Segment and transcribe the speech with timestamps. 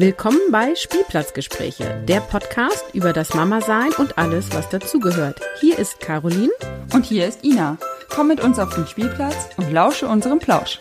[0.00, 5.38] Willkommen bei Spielplatzgespräche, der Podcast über das Mama-Sein und alles, was dazugehört.
[5.60, 6.48] Hier ist Caroline.
[6.94, 7.76] Und hier ist Ina.
[8.08, 10.78] Komm mit uns auf den Spielplatz und lausche unserem Plausch.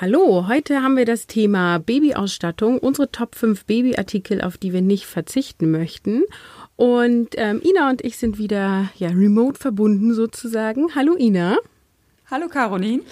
[0.00, 5.06] Hallo, heute haben wir das Thema Babyausstattung, unsere Top 5 Babyartikel, auf die wir nicht
[5.06, 6.22] verzichten möchten.
[6.76, 10.94] Und ähm, Ina und ich sind wieder ja, remote verbunden sozusagen.
[10.94, 11.56] Hallo Ina.
[12.30, 13.02] Hallo Caroline.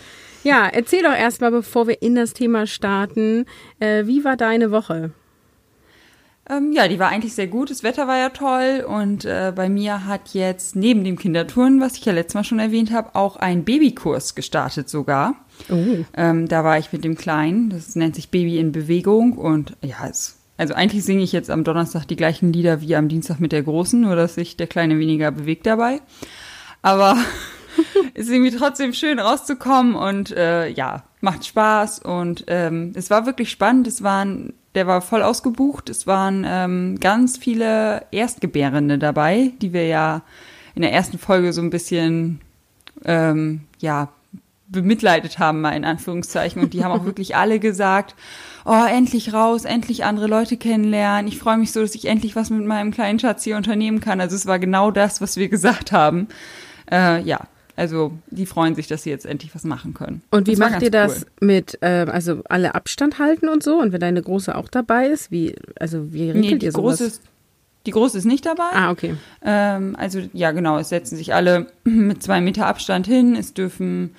[0.44, 3.46] Ja, erzähl doch erstmal, bevor wir in das Thema starten,
[3.80, 5.10] äh, wie war deine Woche?
[6.48, 7.70] Ähm, ja, die war eigentlich sehr gut.
[7.70, 11.96] Das Wetter war ja toll und äh, bei mir hat jetzt neben dem Kindertouren, was
[11.96, 15.34] ich ja letztes Mal schon erwähnt habe, auch ein Babykurs gestartet sogar.
[15.68, 16.04] Oh.
[16.16, 17.70] Ähm, da war ich mit dem Kleinen.
[17.70, 21.64] Das nennt sich Baby in Bewegung und ja, es, also eigentlich singe ich jetzt am
[21.64, 25.00] Donnerstag die gleichen Lieder wie am Dienstag mit der Großen, nur dass sich der Kleine
[25.00, 26.00] weniger bewegt dabei.
[26.80, 27.16] Aber
[28.14, 33.50] ist irgendwie trotzdem schön rauszukommen und äh, ja, macht Spaß und ähm, es war wirklich
[33.50, 33.86] spannend.
[33.86, 35.90] Es waren, der war voll ausgebucht.
[35.90, 40.22] Es waren ähm, ganz viele Erstgebärende dabei, die wir ja
[40.74, 42.40] in der ersten Folge so ein bisschen
[43.04, 44.08] ähm, ja
[44.68, 46.62] bemitleidet haben, mal in Anführungszeichen.
[46.62, 48.14] Und die haben auch wirklich alle gesagt,
[48.64, 51.28] oh, endlich raus, endlich andere Leute kennenlernen.
[51.28, 54.20] Ich freue mich so, dass ich endlich was mit meinem kleinen Schatz hier unternehmen kann.
[54.20, 56.28] Also es war genau das, was wir gesagt haben.
[56.90, 57.40] Äh, ja,
[57.76, 60.22] also die freuen sich, dass sie jetzt endlich was machen können.
[60.30, 61.46] Und wie das macht ihr das cool.
[61.48, 63.78] mit, äh, also alle Abstand halten und so?
[63.78, 66.98] Und wenn deine Große auch dabei ist, wie, also wie regelt nee, die ihr sowas?
[66.98, 67.22] Große ist,
[67.84, 68.70] die Große ist nicht dabei.
[68.72, 69.16] Ah, okay.
[69.44, 73.36] Ähm, also ja, genau, es setzen sich alle mit zwei Meter Abstand hin.
[73.36, 74.14] Es dürfen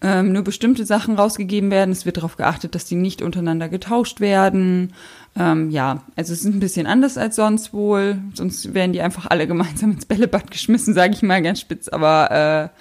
[0.00, 1.90] ähm, nur bestimmte Sachen rausgegeben werden.
[1.90, 4.92] Es wird darauf geachtet, dass die nicht untereinander getauscht werden.
[5.38, 8.18] Ähm, ja, also es ist ein bisschen anders als sonst wohl.
[8.34, 11.88] Sonst werden die einfach alle gemeinsam ins Bällebad geschmissen, sage ich mal ganz spitz.
[11.88, 12.78] Aber äh,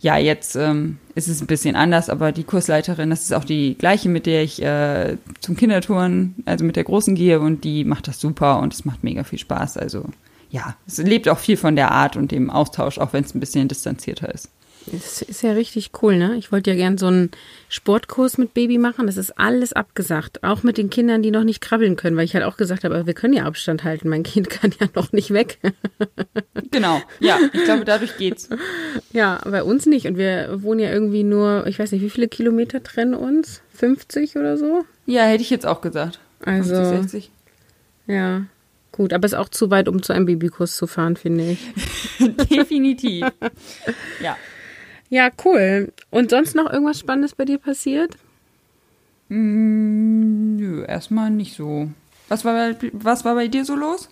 [0.00, 3.76] ja, jetzt ähm, ist es ein bisschen anders, aber die Kursleiterin, das ist auch die
[3.78, 8.08] gleiche, mit der ich äh, zum Kindertouren, also mit der Großen gehe und die macht
[8.08, 9.76] das super und es macht mega viel Spaß.
[9.76, 10.06] Also
[10.50, 13.40] ja, es lebt auch viel von der Art und dem Austausch, auch wenn es ein
[13.40, 14.50] bisschen distanzierter ist.
[14.86, 16.36] Das ist ja richtig cool, ne?
[16.36, 17.30] Ich wollte ja gern so einen
[17.68, 19.06] Sportkurs mit Baby machen.
[19.06, 20.42] Das ist alles abgesagt.
[20.42, 23.06] Auch mit den Kindern, die noch nicht krabbeln können, weil ich halt auch gesagt habe,
[23.06, 24.08] wir können ja Abstand halten.
[24.08, 25.58] Mein Kind kann ja noch nicht weg.
[26.70, 27.38] genau, ja.
[27.52, 28.48] Ich glaube, dadurch geht's.
[29.12, 30.06] Ja, bei uns nicht.
[30.06, 33.60] Und wir wohnen ja irgendwie nur, ich weiß nicht, wie viele Kilometer trennen uns?
[33.74, 34.84] 50 oder so?
[35.04, 36.18] Ja, hätte ich jetzt auch gesagt.
[36.44, 36.74] Also.
[36.74, 37.30] 50, 60.
[38.06, 38.46] Ja.
[38.92, 41.58] Gut, aber es ist auch zu weit, um zu einem Babykurs zu fahren, finde ich.
[42.50, 43.26] Definitiv.
[44.22, 44.36] Ja.
[45.12, 45.92] Ja, cool.
[46.08, 48.16] Und sonst noch irgendwas Spannendes bei dir passiert?
[49.28, 51.90] Mm, nö, erstmal nicht so.
[52.28, 54.08] Was war, bei, was war bei dir so los?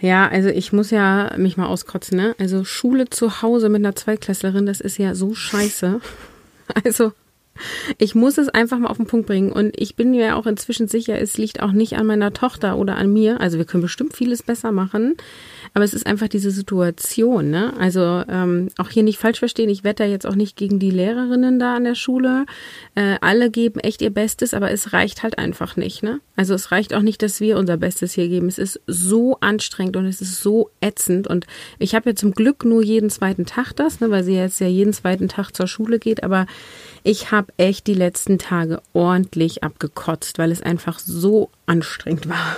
[0.00, 2.36] Ja, also ich muss ja mich mal auskotzen, ne?
[2.38, 6.00] Also Schule zu Hause mit einer Zweiklässlerin, das ist ja so scheiße.
[6.84, 7.12] Also
[7.98, 9.52] ich muss es einfach mal auf den Punkt bringen.
[9.52, 12.96] Und ich bin mir auch inzwischen sicher, es liegt auch nicht an meiner Tochter oder
[12.96, 13.40] an mir.
[13.40, 15.16] Also wir können bestimmt vieles besser machen.
[15.74, 17.74] Aber es ist einfach diese Situation, ne?
[17.78, 21.58] Also ähm, auch hier nicht falsch verstehen, ich wette jetzt auch nicht gegen die Lehrerinnen
[21.58, 22.46] da an der Schule.
[22.94, 26.20] Äh, alle geben echt ihr Bestes, aber es reicht halt einfach nicht, ne?
[26.36, 28.48] Also es reicht auch nicht, dass wir unser Bestes hier geben.
[28.48, 31.26] Es ist so anstrengend und es ist so ätzend.
[31.26, 31.46] Und
[31.78, 34.68] ich habe ja zum Glück nur jeden zweiten Tag das, ne, weil sie jetzt ja
[34.68, 36.46] jeden zweiten Tag zur Schule geht, aber
[37.02, 42.56] ich habe echt die letzten Tage ordentlich abgekotzt, weil es einfach so anstrengend war.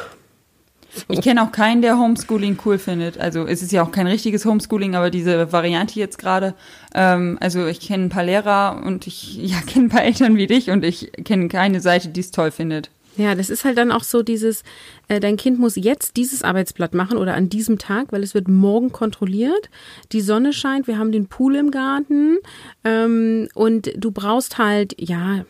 [0.93, 1.05] So.
[1.09, 3.19] Ich kenne auch keinen, der Homeschooling cool findet.
[3.19, 6.55] Also es ist ja auch kein richtiges Homeschooling, aber diese Variante jetzt gerade.
[6.95, 10.47] Ähm, also ich kenne ein paar Lehrer und ich ja, kenne ein paar Eltern wie
[10.47, 12.91] dich und ich kenne keine Seite, die es toll findet.
[13.16, 14.62] Ja, das ist halt dann auch so dieses,
[15.09, 18.48] äh, dein Kind muss jetzt dieses Arbeitsblatt machen oder an diesem Tag, weil es wird
[18.48, 19.69] morgen kontrolliert.
[20.12, 22.38] Die Sonne scheint, wir haben den Pool im Garten
[22.84, 25.44] ähm, und du brauchst halt, ja,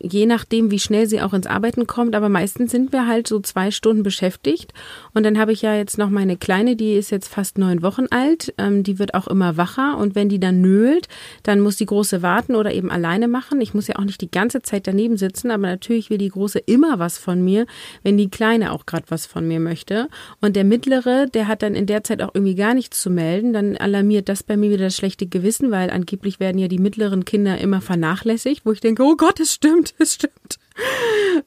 [0.00, 3.40] je nachdem, wie schnell sie auch ins Arbeiten kommt, aber meistens sind wir halt so
[3.40, 4.72] zwei Stunden beschäftigt.
[5.14, 8.06] Und dann habe ich ja jetzt noch meine Kleine, die ist jetzt fast neun Wochen
[8.10, 11.08] alt, ähm, die wird auch immer wacher und wenn die dann nölt,
[11.42, 13.60] dann muss die Große warten oder eben alleine machen.
[13.60, 16.58] Ich muss ja auch nicht die ganze Zeit daneben sitzen, aber natürlich will die Große
[16.58, 17.66] immer was von mir,
[18.02, 20.08] wenn die Kleine auch gerade was von mir möchte.
[20.40, 23.52] Und der Mittlere, der hat dann in der Zeit auch irgendwie gar nichts zu melden,
[23.52, 27.24] dann alarmiert das bei mir wieder das schlechte Gewissen, weil angeblich werden ja die mittleren
[27.24, 30.58] Kinder immer vernachlässigt, wo ich denke, oh Gott, es stimmt, es stimmt.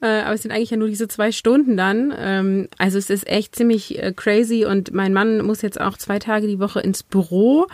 [0.01, 2.13] Äh, aber es sind eigentlich ja nur diese zwei Stunden dann.
[2.17, 6.19] Ähm, also es ist echt ziemlich äh, crazy und mein Mann muss jetzt auch zwei
[6.19, 7.67] Tage die Woche ins Büro.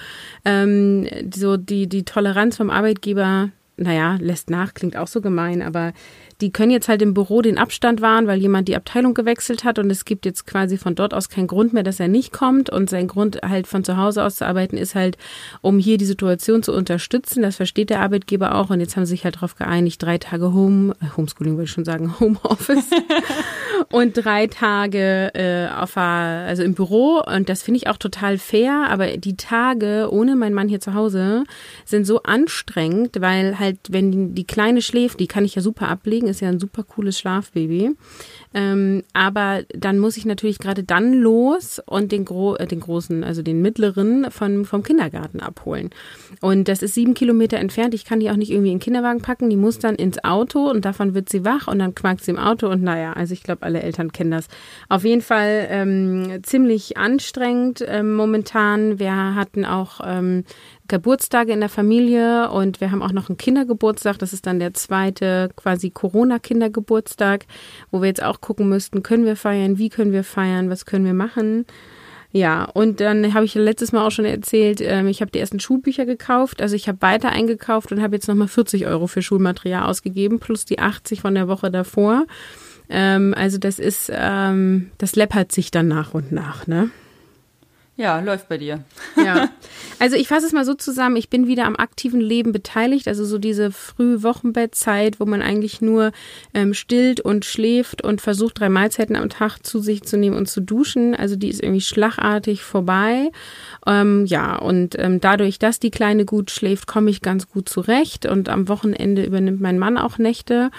[0.44, 5.94] Ähm, so die, die Toleranz vom Arbeitgeber naja, lässt nach, klingt auch so gemein, aber
[6.42, 9.80] die können jetzt halt im Büro den Abstand wahren, weil jemand die Abteilung gewechselt hat
[9.80, 12.70] und es gibt jetzt quasi von dort aus keinen Grund mehr, dass er nicht kommt.
[12.70, 15.18] Und sein Grund halt von zu Hause aus zu arbeiten ist halt,
[15.62, 17.42] um hier die Situation zu unterstützen.
[17.42, 18.70] Das versteht der Arbeitgeber auch.
[18.70, 21.72] Und jetzt haben sie sich halt darauf geeinigt, drei Tage Home, äh, Homeschooling würde ich
[21.72, 22.90] schon sagen, Homeoffice.
[23.92, 27.22] Und drei Tage äh, auf, also im Büro.
[27.26, 30.94] Und das finde ich auch total fair, aber die Tage ohne meinen Mann hier zu
[30.94, 31.44] Hause
[31.86, 36.25] sind so anstrengend, weil halt, wenn die Kleine schläft, die kann ich ja super ablegen,
[36.26, 37.92] kriegen, ist ja ein super cooles Schlafbaby.
[38.54, 43.24] Ähm, aber dann muss ich natürlich gerade dann los und den, Gro äh, den großen,
[43.24, 45.90] also den mittleren von, vom Kindergarten abholen.
[46.42, 47.94] Und das ist sieben Kilometer entfernt.
[47.94, 49.50] Ich kann die auch nicht irgendwie in den Kinderwagen packen.
[49.50, 52.40] Die muss dann ins Auto und davon wird sie wach und dann quakt sie im
[52.40, 52.68] Auto.
[52.70, 54.48] Und naja, also ich glaube, alle Eltern kennen das.
[54.90, 59.00] Auf jeden Fall ähm, ziemlich anstrengend ähm, momentan.
[59.00, 60.44] Wir hatten auch ähm,
[60.88, 64.20] Geburtstage in der Familie und wir haben auch noch einen Kindergeburtstag.
[64.20, 67.46] Das ist dann der zweite quasi Corona-Kindergeburtstag,
[67.92, 71.06] wo wir jetzt auch gucken müssten, können wir feiern, wie können wir feiern, was können
[71.06, 71.66] wir machen.
[72.32, 75.62] Ja, und dann habe ich letztes Mal auch schon erzählt, ähm, ich habe die ersten
[75.62, 76.62] Schulbücher gekauft.
[76.62, 80.66] Also ich habe weiter eingekauft und habe jetzt nochmal 40 Euro für Schulmaterial ausgegeben, plus
[80.66, 82.26] die 80 von der Woche davor.
[82.90, 86.90] Ähm, also das ist, ähm, das läppert sich dann nach und nach, ne?
[87.98, 88.84] Ja, läuft bei dir.
[89.16, 89.50] Ja.
[89.98, 93.24] Also ich fasse es mal so zusammen, ich bin wieder am aktiven Leben beteiligt, also
[93.24, 96.12] so diese frühe Wochenbettzeit, wo man eigentlich nur
[96.54, 100.50] ähm, stillt und schläft und versucht, drei Mahlzeiten am Tag zu sich zu nehmen und
[100.50, 101.16] zu duschen.
[101.16, 103.32] Also die ist irgendwie schlagartig vorbei.
[103.88, 108.26] Ähm, ja, und ähm, dadurch, dass die Kleine gut schläft, komme ich ganz gut zurecht.
[108.26, 110.72] Und am Wochenende übernimmt mein Mann auch Nächte.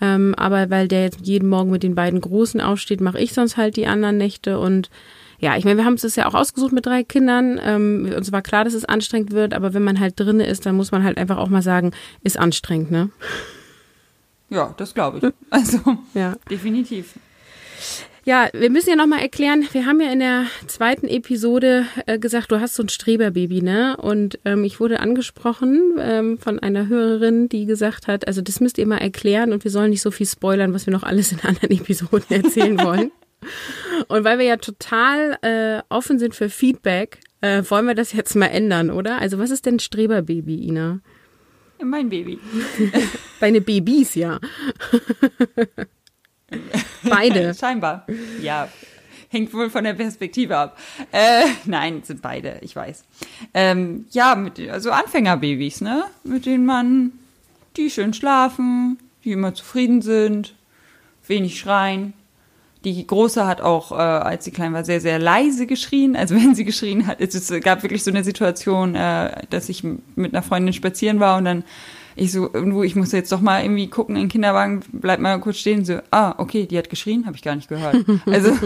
[0.00, 3.58] Ähm, aber weil der jetzt jeden Morgen mit den beiden Großen aufsteht, mache ich sonst
[3.58, 4.88] halt die anderen Nächte und
[5.42, 7.60] ja, ich meine, wir haben es ja auch ausgesucht mit drei Kindern.
[7.60, 10.76] Ähm, uns war klar, dass es anstrengend wird, aber wenn man halt drin ist, dann
[10.76, 11.90] muss man halt einfach auch mal sagen,
[12.22, 13.10] ist anstrengend, ne?
[14.48, 15.32] Ja, das glaube ich.
[15.50, 15.78] Also,
[16.14, 16.36] ja.
[16.48, 17.14] definitiv.
[18.24, 22.52] Ja, wir müssen ja nochmal erklären, wir haben ja in der zweiten Episode äh, gesagt,
[22.52, 23.96] du hast so ein Streberbaby, ne?
[23.96, 28.78] Und ähm, ich wurde angesprochen ähm, von einer Hörerin, die gesagt hat, also das müsst
[28.78, 31.40] ihr mal erklären und wir sollen nicht so viel spoilern, was wir noch alles in
[31.40, 33.10] anderen Episoden erzählen wollen.
[34.08, 38.34] Und weil wir ja total äh, offen sind für Feedback, äh, wollen wir das jetzt
[38.34, 39.18] mal ändern, oder?
[39.18, 41.00] Also was ist denn Streberbaby, Ina?
[41.84, 42.38] Mein Baby.
[43.40, 44.38] Deine Babys, ja.
[47.02, 47.54] beide.
[47.54, 48.06] Scheinbar.
[48.40, 48.68] Ja.
[49.28, 50.78] Hängt wohl von der Perspektive ab.
[51.10, 53.04] Äh, nein, sind beide, ich weiß.
[53.54, 56.04] Ähm, ja, mit, also Anfängerbabys, ne?
[56.22, 57.12] Mit denen man,
[57.76, 60.54] die schön schlafen, die immer zufrieden sind,
[61.26, 62.12] wenig schreien,
[62.84, 66.16] die Große hat auch, äh, als sie klein war, sehr, sehr leise geschrien.
[66.16, 69.84] Also wenn sie geschrien hat, es, es gab wirklich so eine Situation, äh, dass ich
[69.84, 71.64] mit einer Freundin spazieren war und dann
[72.14, 75.38] ich so, irgendwo, ich muss jetzt doch mal irgendwie gucken in den Kinderwagen, bleib mal
[75.40, 77.96] kurz stehen, so, ah, okay, die hat geschrien, habe ich gar nicht gehört.
[78.26, 78.56] Also,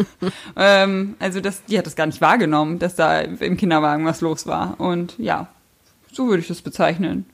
[0.57, 4.47] ähm, also das, die hat das gar nicht wahrgenommen, dass da im Kinderwagen was los
[4.47, 4.81] war.
[4.81, 5.49] Und ja,
[6.13, 7.27] so würde ich das bezeichnen.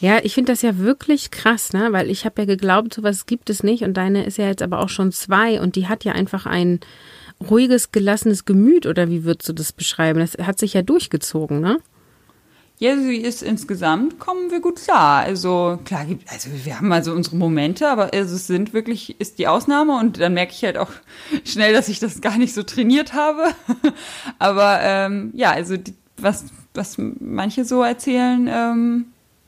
[0.00, 1.88] Ja, ich finde das ja wirklich krass, ne?
[1.92, 3.82] Weil ich habe ja geglaubt, sowas gibt es nicht.
[3.82, 6.80] Und deine ist ja jetzt aber auch schon zwei und die hat ja einfach ein
[7.48, 10.20] ruhiges, gelassenes Gemüt, oder wie würdest du das beschreiben?
[10.20, 11.78] Das hat sich ja durchgezogen, ne?
[12.78, 15.20] Ja, sie ist insgesamt, kommen wir gut klar.
[15.22, 19.98] Also klar, also wir haben also unsere Momente, aber es sind wirklich, ist die Ausnahme
[19.98, 20.90] und dann merke ich halt auch
[21.44, 23.44] schnell, dass ich das gar nicht so trainiert habe.
[24.38, 26.44] aber ähm, ja, also die, was,
[26.74, 29.06] was manche so erzählen, ähm,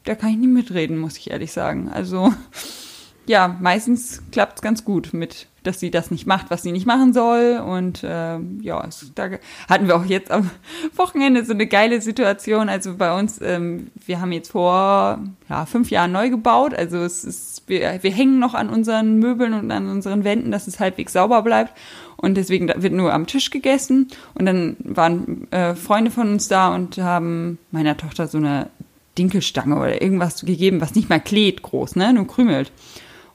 [0.08, 1.90] da kann ich nie mitreden, muss ich ehrlich sagen.
[1.92, 2.32] Also
[3.26, 6.86] ja, meistens klappt es ganz gut mit, dass sie das nicht macht, was sie nicht
[6.86, 7.62] machen soll.
[7.62, 9.28] Und äh, ja, es, da
[9.68, 10.50] hatten wir auch jetzt am
[10.96, 12.70] Wochenende so eine geile Situation.
[12.70, 15.18] Also bei uns, ähm, wir haben jetzt vor
[15.50, 16.72] ja, fünf Jahren neu gebaut.
[16.72, 20.68] Also es ist, wir, wir hängen noch an unseren Möbeln und an unseren Wänden, dass
[20.68, 21.74] es halbwegs sauber bleibt.
[22.16, 24.08] Und deswegen wird nur am Tisch gegessen.
[24.34, 28.70] Und dann waren äh, Freunde von uns da und haben meiner Tochter so eine
[29.18, 32.72] Dinkelstange oder irgendwas gegeben, was nicht mal klebt groß, ne, nur krümelt.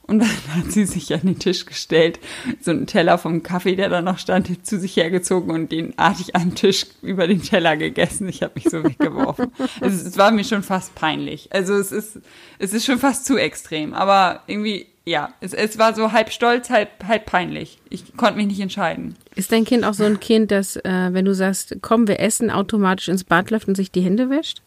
[0.06, 2.20] Und dann hat sie sich an den Tisch gestellt,
[2.60, 6.36] so einen Teller vom Kaffee, der da noch stand, zu sich hergezogen und den artig
[6.36, 8.28] am Tisch über den Teller gegessen.
[8.28, 9.52] Ich habe mich so weggeworfen.
[9.80, 11.48] also es war mir schon fast peinlich.
[11.52, 12.20] Also es ist,
[12.58, 13.94] es ist schon fast zu extrem.
[13.94, 17.78] Aber irgendwie, ja, es, es war so halb stolz, halb, halb peinlich.
[17.88, 19.16] Ich konnte mich nicht entscheiden.
[19.34, 22.50] Ist dein Kind auch so ein Kind, das, äh, wenn du sagst, komm, wir essen,
[22.50, 24.60] automatisch ins Bad läuft und sich die Hände wäscht?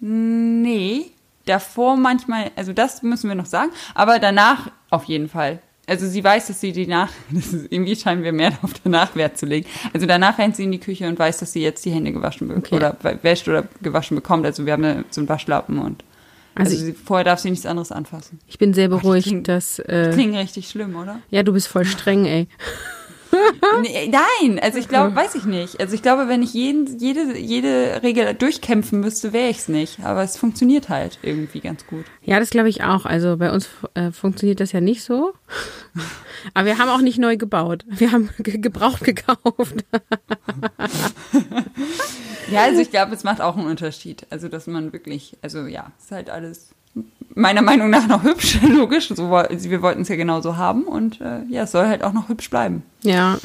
[0.00, 1.06] Nee,
[1.46, 5.60] davor manchmal, also das müssen wir noch sagen, aber danach auf jeden Fall.
[5.86, 9.16] Also sie weiß, dass sie die nach, das ist, irgendwie scheinen wir mehr auf danach
[9.16, 9.66] Wert zu legen.
[9.92, 12.50] Also danach rennt sie in die Küche und weiß, dass sie jetzt die Hände gewaschen
[12.56, 12.76] okay.
[12.76, 14.44] oder wäscht oder gewaschen bekommt.
[14.44, 16.04] Also wir haben so einen Waschlappen und
[16.54, 18.38] Also, also sie, vorher darf sie nichts anderes anfassen.
[18.46, 19.78] Ich bin sehr beruhigt, Ach, klingt, dass.
[19.78, 21.20] Äh, klingt richtig schlimm, oder?
[21.30, 22.48] Ja, du bist voll streng, ey.
[24.10, 25.80] nein, also ich glaube, weiß ich nicht.
[25.80, 30.00] Also ich glaube, wenn ich jeden, jede, jede Regel durchkämpfen müsste, wäre ich es nicht.
[30.04, 32.04] Aber es funktioniert halt irgendwie ganz gut.
[32.22, 33.04] Ja, das glaube ich auch.
[33.04, 35.34] Also bei uns äh, funktioniert das ja nicht so.
[36.54, 37.84] Aber wir haben auch nicht neu gebaut.
[37.88, 39.84] Wir haben ge gebraucht gekauft.
[42.50, 44.26] ja, also ich glaube, es macht auch einen Unterschied.
[44.30, 46.74] Also dass man wirklich, also ja, es ist halt alles
[47.38, 49.08] meiner Meinung nach noch hübsch, logisch.
[49.08, 52.28] So, wir wollten es ja genauso haben und äh, ja, es soll halt auch noch
[52.28, 52.82] hübsch bleiben.
[53.02, 53.38] Ja.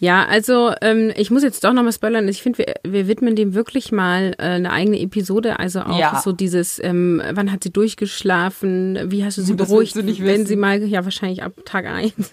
[0.00, 2.28] Ja, also ähm, ich muss jetzt doch nochmal spoilern.
[2.28, 5.58] Ich finde, wir, wir widmen dem wirklich mal äh, eine eigene Episode.
[5.58, 6.20] Also auch ja.
[6.22, 10.18] so dieses, ähm, wann hat sie durchgeschlafen, wie hast du sie das beruhigt, du wenn
[10.18, 10.46] wissen.
[10.46, 12.32] sie mal, ja wahrscheinlich ab Tag eins.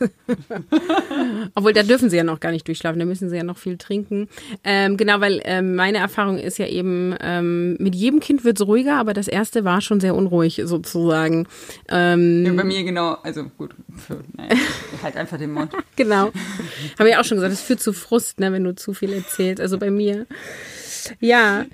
[1.56, 3.78] Obwohl, da dürfen sie ja noch gar nicht durchschlafen, da müssen sie ja noch viel
[3.78, 4.28] trinken.
[4.64, 8.68] Ähm, genau, weil ähm, meine Erfahrung ist ja eben, ähm, mit jedem Kind wird es
[8.68, 11.48] ruhiger, aber das erste war schon sehr unruhig sozusagen.
[11.90, 14.56] Ähm, ja, bei mir genau, also gut, für, naja,
[15.04, 15.72] halt einfach den Mund.
[15.96, 16.32] genau.
[16.98, 19.62] Habe ich auch schon gesagt, das führt zu Frust, ne, wenn du zu viel erzählst.
[19.62, 20.26] Also bei mir.
[21.20, 21.66] Ja.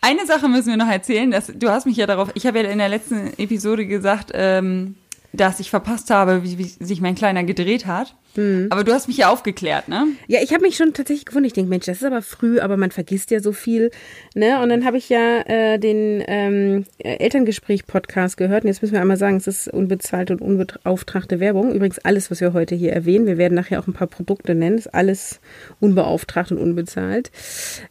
[0.00, 1.30] Eine Sache müssen wir noch erzählen.
[1.30, 4.96] Dass, du hast mich ja darauf, ich habe ja in der letzten Episode gesagt, ähm,
[5.32, 8.14] dass ich verpasst habe, wie, wie sich mein Kleiner gedreht hat.
[8.36, 8.68] Mhm.
[8.70, 10.06] Aber du hast mich ja aufgeklärt, ne?
[10.26, 11.46] Ja, ich habe mich schon tatsächlich gefunden.
[11.46, 13.90] Ich denke, Mensch, das ist aber früh, aber man vergisst ja so viel.
[14.34, 14.60] Ne?
[14.62, 18.64] Und dann habe ich ja äh, den ähm, Elterngespräch-Podcast gehört.
[18.64, 21.72] Und jetzt müssen wir einmal sagen, es ist unbezahlte und unbeauftragte Werbung.
[21.72, 23.26] Übrigens alles, was wir heute hier erwähnen.
[23.26, 24.78] Wir werden nachher auch ein paar Produkte nennen.
[24.78, 25.40] Ist alles
[25.80, 27.30] unbeauftragt und unbezahlt.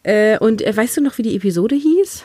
[0.03, 2.23] Äh, und äh, weißt du noch, wie die Episode hieß?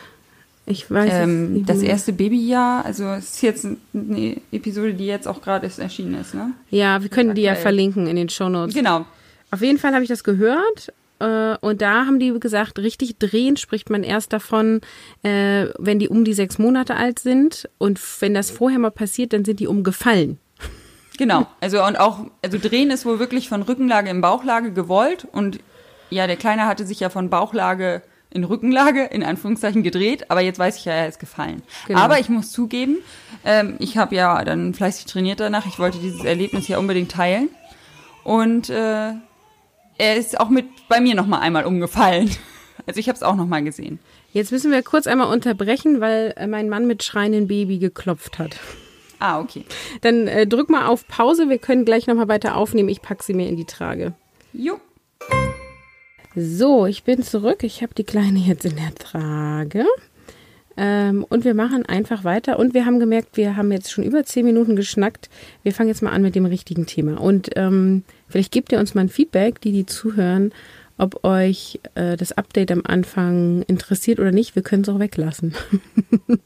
[0.64, 1.68] Ich weiß ähm, nicht.
[1.68, 6.34] Das erste Babyjahr, also es ist jetzt eine Episode, die jetzt auch gerade erschienen ist,
[6.34, 6.52] ne?
[6.70, 8.74] Ja, wir können die ja verlinken in den Shownotes.
[8.74, 9.04] Genau.
[9.50, 10.92] Auf jeden Fall habe ich das gehört
[11.22, 14.80] äh, und da haben die gesagt, richtig drehen spricht man erst davon,
[15.22, 19.32] äh, wenn die um die sechs Monate alt sind und wenn das vorher mal passiert,
[19.32, 20.38] dann sind die umgefallen.
[21.18, 25.58] Genau, also und auch, also drehen ist wohl wirklich von Rückenlage in Bauchlage gewollt und
[26.10, 28.02] ja, der Kleine hatte sich ja von Bauchlage
[28.32, 31.62] in Rückenlage, in Anführungszeichen, gedreht, aber jetzt weiß ich ja, er ist gefallen.
[31.86, 32.00] Genau.
[32.00, 32.98] Aber ich muss zugeben,
[33.44, 37.48] ähm, ich habe ja dann fleißig trainiert danach, ich wollte dieses Erlebnis ja unbedingt teilen.
[38.24, 39.12] Und äh,
[39.98, 42.30] er ist auch mit bei mir nochmal einmal umgefallen.
[42.84, 44.00] Also ich habe es auch nochmal gesehen.
[44.32, 48.58] Jetzt müssen wir kurz einmal unterbrechen, weil äh, mein Mann mit schreiendem Baby geklopft hat.
[49.20, 49.64] Ah, okay.
[50.00, 52.88] Dann äh, drück mal auf Pause, wir können gleich nochmal weiter aufnehmen.
[52.88, 54.14] Ich packe sie mir in die Trage.
[54.52, 54.80] Jo.
[56.34, 57.62] So, ich bin zurück.
[57.62, 59.84] Ich habe die Kleine jetzt in der Trage.
[60.78, 62.58] Ähm, und wir machen einfach weiter.
[62.58, 65.28] Und wir haben gemerkt, wir haben jetzt schon über zehn Minuten geschnackt.
[65.62, 67.20] Wir fangen jetzt mal an mit dem richtigen Thema.
[67.20, 70.52] Und ähm, vielleicht gebt ihr uns mal ein Feedback, die, die zuhören,
[70.98, 74.54] ob euch äh, das Update am Anfang interessiert oder nicht.
[74.54, 75.54] Wir können es auch weglassen.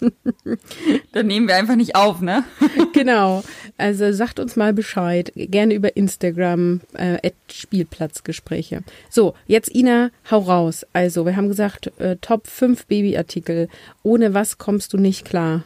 [1.13, 2.45] Dann nehmen wir einfach nicht auf, ne?
[2.93, 3.45] genau.
[3.77, 5.33] Also sagt uns mal Bescheid.
[5.35, 8.83] Gerne über Instagram, äh, Spielplatzgespräche.
[9.11, 10.87] So, jetzt Ina, hau raus.
[10.93, 13.69] Also, wir haben gesagt, äh, Top 5 Babyartikel.
[14.03, 15.65] Ohne was kommst du nicht klar?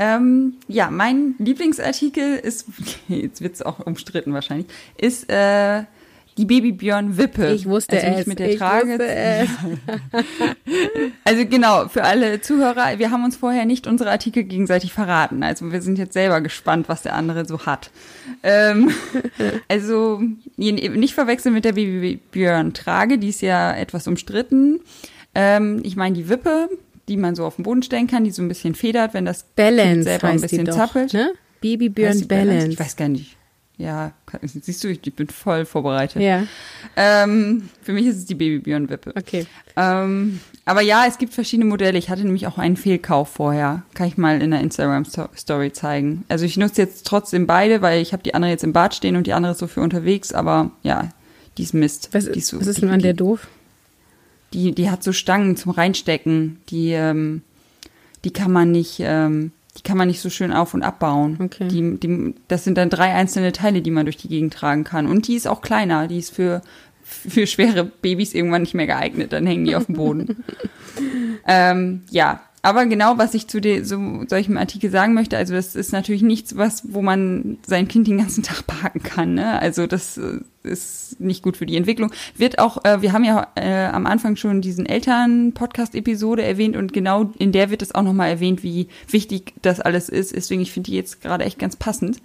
[0.00, 2.64] Ähm, ja, mein Lieblingsartikel ist,
[3.08, 5.82] jetzt wird es auch umstritten wahrscheinlich, ist äh,
[6.40, 7.52] die Babybjörn-Wippe.
[7.52, 8.26] Ich wusste also es.
[8.26, 8.92] Mit der ich Trage.
[8.92, 9.48] Wusste es.
[11.24, 15.42] also genau, für alle Zuhörer, wir haben uns vorher nicht unsere Artikel gegenseitig verraten.
[15.42, 17.90] Also wir sind jetzt selber gespannt, was der andere so hat.
[18.42, 18.90] Ähm,
[19.68, 20.22] also
[20.56, 24.80] nicht verwechseln mit der Babybjörn-Trage, die ist ja etwas umstritten.
[25.34, 26.70] Ähm, ich meine die Wippe,
[27.08, 29.42] die man so auf den Boden stellen kann, die so ein bisschen federt, wenn das
[29.42, 31.12] Balance kind selber ein bisschen zappelt.
[31.12, 31.32] Ne?
[31.60, 32.26] Babybjörn Balance.
[32.26, 32.68] Balance.
[32.68, 33.36] Ich weiß gar nicht.
[33.80, 36.20] Ja, siehst du, ich bin voll vorbereitet.
[36.20, 36.46] Ja.
[36.96, 39.14] Ähm, für mich ist es die Babybjörn-Wippe.
[39.16, 39.46] Okay.
[39.74, 41.98] Ähm, aber ja, es gibt verschiedene Modelle.
[41.98, 43.82] Ich hatte nämlich auch einen Fehlkauf vorher.
[43.94, 46.24] Kann ich mal in der Instagram-Story zeigen.
[46.28, 49.16] Also ich nutze jetzt trotzdem beide, weil ich habe die andere jetzt im Bad stehen
[49.16, 50.32] und die andere ist so für unterwegs.
[50.32, 51.08] Aber ja,
[51.56, 52.10] die ist Mist.
[52.12, 53.48] Was, die ist, so, was ist denn an der doof?
[54.52, 56.60] Die, die hat so Stangen zum Reinstecken.
[56.68, 57.40] Die, ähm,
[58.24, 58.96] die kann man nicht...
[59.00, 61.38] Ähm, die kann man nicht so schön auf- und abbauen.
[61.40, 61.68] Okay.
[61.68, 65.06] Die, die, das sind dann drei einzelne Teile, die man durch die Gegend tragen kann.
[65.06, 66.08] Und die ist auch kleiner.
[66.08, 66.62] Die ist für,
[67.02, 69.32] für schwere Babys irgendwann nicht mehr geeignet.
[69.32, 70.44] Dann hängen die auf dem Boden.
[71.46, 75.74] ähm, ja, aber genau, was ich zu de, so solchem Artikel sagen möchte, also das
[75.74, 79.34] ist natürlich nichts, was, wo man sein Kind den ganzen Tag parken kann.
[79.34, 79.58] Ne?
[79.58, 82.12] Also das äh, ist nicht gut für die Entwicklung.
[82.36, 87.32] Wird auch, äh, wir haben ja äh, am Anfang schon diesen Eltern-Podcast-Episode erwähnt und genau
[87.38, 90.36] in der wird es auch nochmal erwähnt, wie wichtig das alles ist.
[90.36, 92.18] Deswegen, ich finde die jetzt gerade echt ganz passend.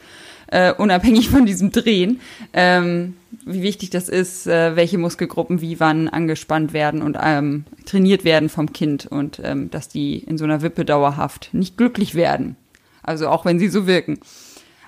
[0.48, 2.20] Äh, unabhängig von diesem Drehen,
[2.54, 8.24] ähm, wie wichtig das ist, äh, welche Muskelgruppen wie wann angespannt werden und ähm, trainiert
[8.24, 12.56] werden vom Kind und ähm, dass die in so einer Wippe dauerhaft nicht glücklich werden.
[13.04, 14.20] Also auch wenn sie so wirken.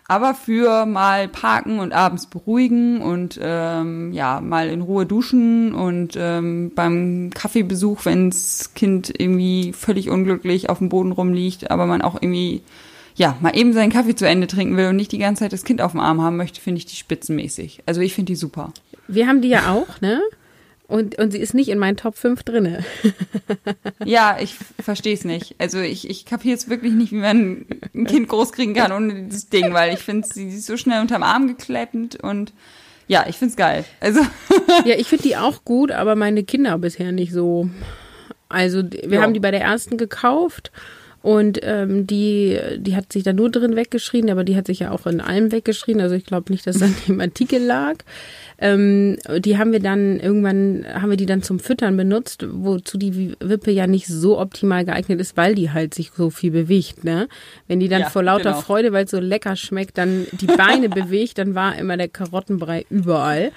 [0.10, 6.16] Aber für mal parken und abends beruhigen und ähm, ja, mal in Ruhe duschen und
[6.18, 12.16] ähm, beim Kaffeebesuch, wenns Kind irgendwie völlig unglücklich auf dem Boden rumliegt, aber man auch
[12.16, 12.62] irgendwie
[13.17, 15.63] ja, mal eben seinen Kaffee zu Ende trinken will und nicht die ganze Zeit das
[15.63, 17.81] Kind auf dem Arm haben möchte, finde ich die spitzenmäßig.
[17.86, 18.71] Also ich finde die super.
[19.07, 20.21] Wir haben die ja auch, ne?
[20.88, 22.86] Und, und sie ist nicht in meinen Top 5 drinne.
[24.05, 25.55] ja, ich verstehe es nicht.
[25.57, 29.50] Also ich, ich kapiere jetzt wirklich nicht, wie man ein Kind großkriegen kann ohne dieses
[29.50, 32.53] Ding, weil ich finde, sie ist so schnell unterm Arm geklebt und
[33.07, 33.83] ja, ich finde es geil.
[34.00, 34.21] Also
[34.86, 37.69] ja, ich finde die auch gut, aber meine Kinder bisher nicht so.
[38.47, 39.21] Also wir jo.
[39.21, 40.71] haben die bei der ersten gekauft
[41.27, 44.91] und ähm, die, die hat sich da nur drin weggeschrien, aber die hat sich ja
[44.91, 46.00] auch in allem weggeschrien.
[46.00, 47.96] Also ich glaube nicht, dass an dem Artikel lag.
[48.60, 53.36] Ähm, die haben wir dann irgendwann, haben wir die dann zum Füttern benutzt, wozu die
[53.41, 57.03] Wippe ja nicht so optimal geeignet ist, weil die halt sich so viel bewegt.
[57.03, 57.27] Ne?
[57.67, 58.62] Wenn die dann ja, vor lauter genau.
[58.62, 62.86] Freude, weil es so lecker schmeckt, dann die Beine bewegt, dann war immer der Karottenbrei
[62.89, 63.51] überall.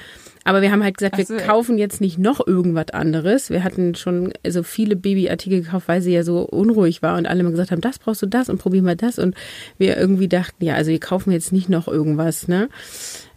[0.44, 3.50] Aber wir haben halt gesagt, so, wir kaufen jetzt nicht noch irgendwas anderes.
[3.50, 7.42] Wir hatten schon so viele Babyartikel gekauft, weil sie ja so unruhig war und alle
[7.42, 9.18] mal gesagt haben, das brauchst du das und probier mal das.
[9.18, 9.34] Und
[9.78, 12.68] wir irgendwie dachten, ja, also wir kaufen jetzt nicht noch irgendwas, ne?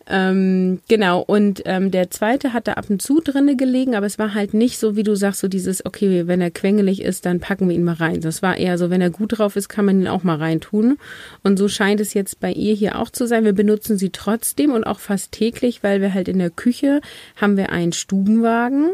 [0.10, 4.20] Ähm, genau, und ähm, der zweite hat da ab und zu drinne gelegen, aber es
[4.20, 7.40] war halt nicht so, wie du sagst, so dieses, okay, wenn er quengelig ist, dann
[7.40, 8.20] packen wir ihn mal rein.
[8.20, 10.98] Das war eher so, wenn er gut drauf ist, kann man ihn auch mal reintun.
[11.44, 13.46] Und so scheint es jetzt bei ihr hier auch zu sein.
[13.46, 17.00] Wir benutzen sie trotzdem und auch fast täglich, weil wir halt in der Küche
[17.38, 18.92] haben wir einen Stubenwagen,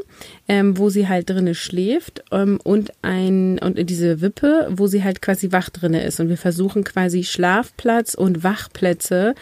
[0.50, 5.22] ähm, wo sie halt drinne schläft ähm, und ein und diese Wippe, wo sie halt
[5.22, 6.20] quasi wach drinne ist.
[6.20, 9.36] Und wir versuchen quasi Schlafplatz und Wachplätze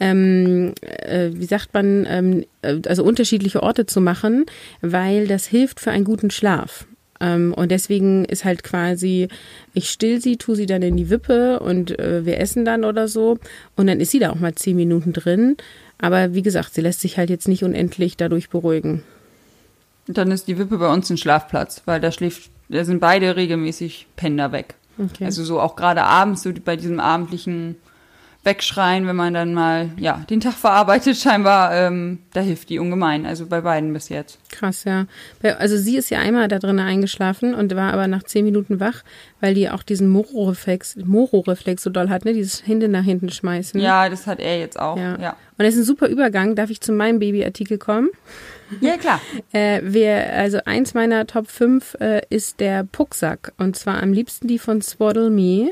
[0.00, 4.46] ähm, äh, wie sagt man, ähm, äh, also unterschiedliche Orte zu machen,
[4.80, 6.86] weil das hilft für einen guten Schlaf.
[7.20, 9.28] Ähm, und deswegen ist halt quasi,
[9.74, 13.08] ich still sie, tu sie dann in die Wippe und äh, wir essen dann oder
[13.08, 13.38] so.
[13.76, 15.56] Und dann ist sie da auch mal zehn Minuten drin.
[15.98, 19.02] Aber wie gesagt, sie lässt sich halt jetzt nicht unendlich dadurch beruhigen.
[20.08, 24.06] Dann ist die Wippe bei uns ein Schlafplatz, weil da schläft, da sind beide regelmäßig
[24.16, 24.74] Pender weg.
[24.98, 25.24] Okay.
[25.24, 27.76] Also so auch gerade abends, so bei diesem abendlichen
[28.44, 31.16] wegschreien, wenn man dann mal ja den Tag verarbeitet.
[31.16, 33.26] Scheinbar, ähm, da hilft die ungemein.
[33.26, 34.38] Also bei beiden bis jetzt.
[34.50, 35.06] Krass, ja.
[35.58, 39.02] Also sie ist ja einmal da drin eingeschlafen und war aber nach zehn Minuten wach,
[39.40, 42.32] weil die auch diesen Moro-Reflex, Moro-Reflex so doll hat, ne?
[42.32, 43.80] Dieses Hände nach hinten schmeißen.
[43.80, 44.96] Ja, das hat er jetzt auch.
[44.96, 45.18] Ja.
[45.18, 45.30] ja.
[45.30, 46.54] Und das ist ein super Übergang.
[46.54, 48.08] Darf ich zu meinem Babyartikel kommen?
[48.80, 49.20] Ja, klar.
[49.52, 53.52] äh, wir, also eins meiner Top 5 äh, ist der Pucksack.
[53.58, 55.70] Und zwar am liebsten die von Swaddle Me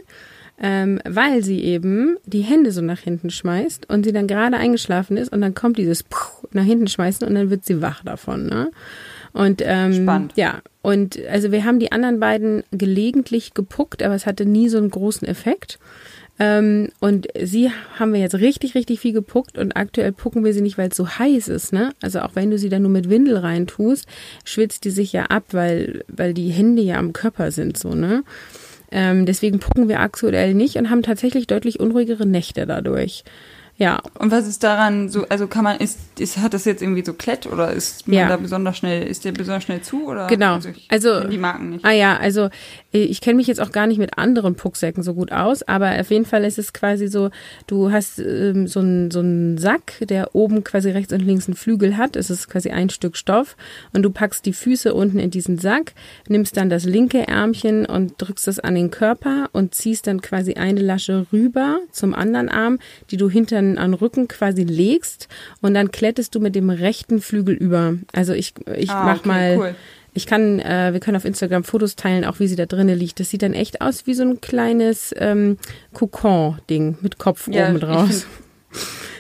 [0.59, 5.17] ähm, weil sie eben die Hände so nach hinten schmeißt und sie dann gerade eingeschlafen
[5.17, 8.47] ist und dann kommt dieses Puh nach hinten schmeißen und dann wird sie wach davon.
[8.47, 8.71] Ne?
[9.33, 10.33] Und ähm, Spannend.
[10.37, 14.79] ja, und also wir haben die anderen beiden gelegentlich gepuckt, aber es hatte nie so
[14.79, 15.79] einen großen Effekt.
[16.39, 20.61] Ähm, und sie haben wir jetzt richtig, richtig viel gepuckt und aktuell pucken wir sie
[20.61, 21.93] nicht, weil es so heiß ist, ne?
[22.03, 24.07] Also auch wenn du sie dann nur mit Windel reintust,
[24.45, 28.23] schwitzt die sich ja ab, weil, weil die Hände ja am Körper sind, so, ne?
[28.93, 33.25] Ähm, deswegen pucken wir aktuell nicht und haben tatsächlich deutlich unruhigere Nächte dadurch.
[33.79, 34.01] Ja.
[34.19, 37.13] Und was ist daran so, also kann man, ist, ist hat das jetzt irgendwie so
[37.13, 38.29] Klett oder ist man ja.
[38.29, 40.29] da besonders schnell, ist der besonders schnell zu oder?
[40.29, 40.55] Genau.
[40.55, 41.85] Also, ich also die Marken nicht.
[41.85, 42.49] Ah ja, also
[42.95, 46.01] äh, ich kenne mich jetzt auch gar nicht mit anderen Pucksäcken so gut aus, aber
[46.01, 47.31] auf jeden Fall ist es quasi so,
[47.67, 51.57] du hast ähm, so einen so einen Sack, der oben quasi rechts und links einen
[51.57, 52.17] Flügel hat.
[52.17, 53.57] Es ist quasi ein Stück Stoff
[53.93, 55.93] und du packst die Füße unten in diesen Sack,
[56.29, 60.55] nimmst dann das linke Ärmchen und drückst das an den Körper und ziehst dann quasi
[60.55, 62.79] eine Lasche rüber zum anderen Arm,
[63.11, 65.29] die du hinter an, an Rücken quasi legst
[65.61, 67.95] und dann klettest du mit dem rechten Flügel über.
[68.13, 69.59] Also ich, ich ah, mach okay, mal.
[69.59, 69.75] Cool.
[70.15, 73.21] Ich kann, äh, wir können auf Instagram Fotos teilen, auch wie sie da drinnen liegt.
[73.21, 75.59] Das sieht dann echt aus wie so ein kleines ähm,
[75.93, 78.27] Kokon-Ding mit Kopf ja, oben draus.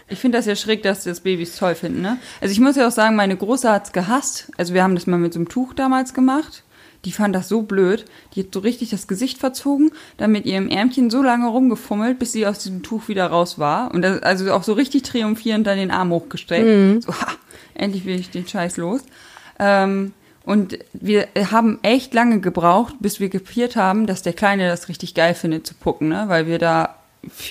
[0.09, 2.17] Ich finde das ja schräg, dass das Babys toll finden, ne?
[2.41, 4.51] Also ich muss ja auch sagen, meine Große hat's gehasst.
[4.57, 6.63] Also wir haben das mal mit so einem Tuch damals gemacht
[7.05, 8.05] die fand das so blöd.
[8.35, 12.33] Die hat so richtig das Gesicht verzogen, dann mit ihrem Ärmchen so lange rumgefummelt, bis
[12.33, 13.93] sie aus diesem Tuch wieder raus war.
[13.95, 16.67] Und das, also auch so richtig triumphierend dann den Arm hochgestreckt.
[16.67, 17.01] Mhm.
[17.01, 17.29] So, ha,
[17.75, 19.03] endlich will ich den Scheiß los.
[19.59, 20.13] Ähm,
[20.45, 25.15] und wir haben echt lange gebraucht, bis wir gepiert haben, dass der Kleine das richtig
[25.15, 26.27] geil findet zu pucken, ne?
[26.29, 26.97] Weil wir da,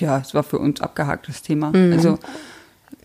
[0.00, 1.72] ja, es war für uns abgehakt, das Thema.
[1.76, 1.92] Mhm.
[1.92, 2.18] Also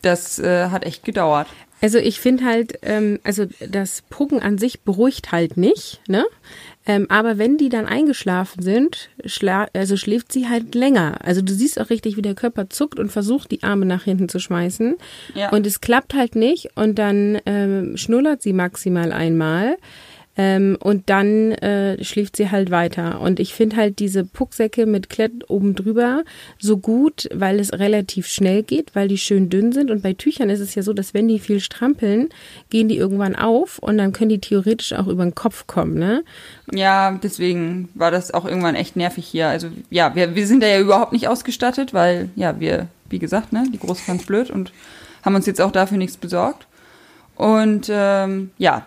[0.01, 1.47] das äh, hat echt gedauert.
[1.82, 6.26] Also ich finde halt, ähm, also das Pucken an sich beruhigt halt nicht, ne?
[6.86, 11.20] Ähm, aber wenn die dann eingeschlafen sind, schla also schläft sie halt länger.
[11.24, 14.30] Also du siehst auch richtig, wie der Körper zuckt und versucht, die Arme nach hinten
[14.30, 14.96] zu schmeißen.
[15.36, 15.52] Ja.
[15.52, 19.78] Und es klappt halt nicht und dann ähm, schnullert sie maximal einmal.
[20.38, 23.20] Ähm, und dann äh, schläft sie halt weiter.
[23.20, 26.24] Und ich finde halt diese Pucksäcke mit Klett oben drüber
[26.58, 29.91] so gut, weil es relativ schnell geht, weil die schön dünn sind.
[29.91, 32.30] Und bei Tüchern ist es ja so, dass wenn die viel strampeln,
[32.70, 36.24] gehen die irgendwann auf und dann können die theoretisch auch über den Kopf kommen, ne?
[36.72, 39.50] Ja, deswegen war das auch irgendwann echt nervig hier.
[39.50, 43.52] Also ja, wir, wir sind da ja überhaupt nicht ausgestattet, weil ja, wir, wie gesagt,
[43.52, 44.72] ne, die Große fand's blöd und
[45.24, 46.67] haben uns jetzt auch dafür nichts besorgt.
[47.36, 48.86] Und ähm, ja,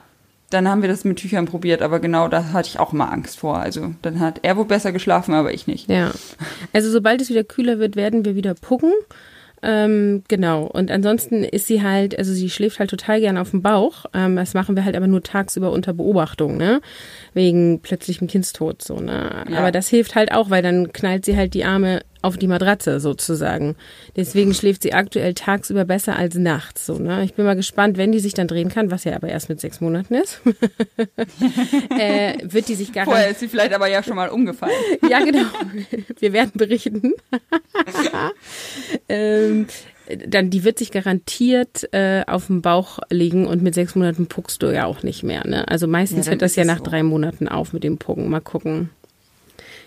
[0.51, 3.39] dann haben wir das mit Tüchern probiert, aber genau da hatte ich auch immer Angst
[3.39, 3.59] vor.
[3.59, 5.89] Also dann hat er wohl besser geschlafen, aber ich nicht.
[5.89, 6.13] Ja.
[6.73, 8.93] Also sobald es wieder kühler wird, werden wir wieder pucken.
[9.65, 10.65] Ähm, genau.
[10.65, 14.05] Und ansonsten ist sie halt, also sie schläft halt total gern auf dem Bauch.
[14.13, 16.83] Ähm, das machen wir halt aber nur tagsüber unter Beobachtung, ne?
[17.35, 19.45] Wegen plötzlichem Kindstod, so, ne?
[19.51, 19.59] Ja.
[19.59, 23.01] Aber das hilft halt auch, weil dann knallt sie halt die Arme auf die Matratze
[23.01, 23.77] sozusagen.
[24.17, 26.87] Deswegen schläft sie aktuell tagsüber besser als nachts.
[26.87, 27.23] So, ne?
[27.23, 29.61] Ich bin mal gespannt, wenn die sich dann drehen kann, was ja aber erst mit
[29.61, 30.41] sechs Monaten ist,
[31.99, 34.75] äh, wird die sich gar Vorher ist sie vielleicht aber ja schon mal umgefallen.
[35.09, 35.49] ja, genau.
[36.19, 37.13] Wir werden berichten.
[39.09, 39.67] ähm,
[40.27, 44.63] dann die wird sich garantiert äh, auf dem Bauch legen und mit sechs Monaten puckst
[44.63, 45.47] du ja auch nicht mehr.
[45.47, 45.67] Ne?
[45.69, 46.85] Also meistens ja, hört das ja nach so.
[46.85, 48.29] drei Monaten auf mit dem Pucken.
[48.29, 48.91] Mal gucken.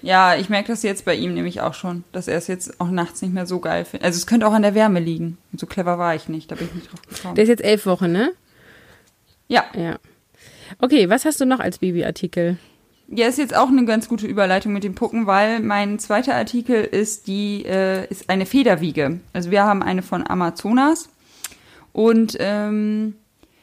[0.02, 2.90] Ja, ich merke das jetzt bei ihm nämlich auch schon, dass er es jetzt auch
[2.90, 4.06] nachts nicht mehr so geil findet.
[4.06, 5.38] Also es könnte auch an der Wärme liegen.
[5.56, 7.36] So clever war ich nicht, da bin ich nicht drauf gekommen.
[7.36, 8.32] Der ist jetzt elf Wochen, ne?
[9.48, 9.66] Ja.
[9.76, 9.98] Ja.
[10.80, 12.58] Okay, was hast du noch als Babyartikel?
[13.10, 16.84] Ja, ist jetzt auch eine ganz gute Überleitung mit dem Pucken, weil mein zweiter Artikel
[16.84, 19.22] ist die äh, ist eine Federwiege.
[19.32, 21.10] Also wir haben eine von Amazonas
[21.94, 23.16] und ähm,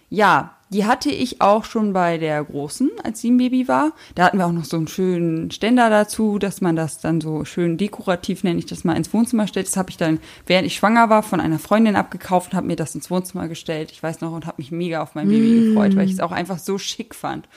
[0.08, 3.92] ja, die hatte ich auch schon bei der Großen, als sie ein Baby war.
[4.16, 7.44] Da hatten wir auch noch so einen schönen Ständer dazu, dass man das dann so
[7.44, 9.68] schön dekorativ, nenne ich das mal, ins Wohnzimmer stellt.
[9.68, 12.74] Das habe ich dann, während ich schwanger war, von einer Freundin abgekauft und habe mir
[12.74, 13.92] das ins Wohnzimmer gestellt.
[13.92, 15.68] Ich weiß noch und habe mich mega auf mein Baby mm.
[15.68, 17.48] gefreut, weil ich es auch einfach so schick fand.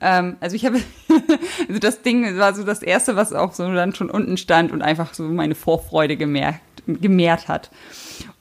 [0.00, 0.78] Ähm, also ich habe,
[1.68, 4.80] also das Ding war so das erste, was auch so dann schon unten stand und
[4.80, 7.72] einfach so meine Vorfreude gemerkt, gemehrt hat.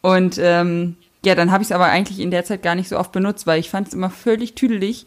[0.02, 2.98] Und ähm, ja, dann habe ich es aber eigentlich in der Zeit gar nicht so
[2.98, 5.06] oft benutzt, weil ich fand es immer völlig tüdelig,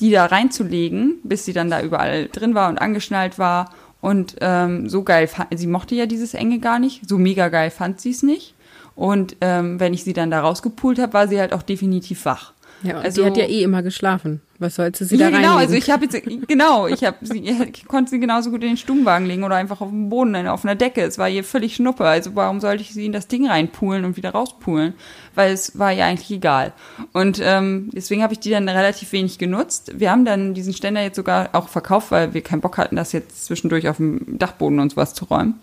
[0.00, 3.70] die da reinzulegen, bis sie dann da überall drin war und angeschnallt war.
[4.02, 8.00] Und ähm, so geil, sie mochte ja dieses Enge gar nicht, so mega geil fand
[8.00, 8.54] sie es nicht.
[8.94, 12.52] Und ähm, wenn ich sie dann da rausgepult habe, war sie halt auch definitiv wach.
[12.82, 14.40] Ja, also, die hat ja eh immer geschlafen.
[14.58, 16.16] Was sollst du sie ja, da genau, also ich habe jetzt
[16.48, 19.80] genau, ich habe sie ich konnte sie genauso gut in den Stubenwagen legen oder einfach
[19.80, 21.02] auf dem Boden auf einer Decke.
[21.02, 22.04] Es war ihr völlig schnuppe.
[22.04, 24.94] Also warum sollte ich sie in das Ding reinpulen und wieder rauspulen?
[25.34, 26.72] Weil es war ihr eigentlich egal.
[27.12, 29.92] Und ähm, deswegen habe ich die dann relativ wenig genutzt.
[29.94, 33.12] Wir haben dann diesen Ständer jetzt sogar auch verkauft, weil wir keinen Bock hatten, das
[33.12, 35.60] jetzt zwischendurch auf dem Dachboden und sowas zu räumen.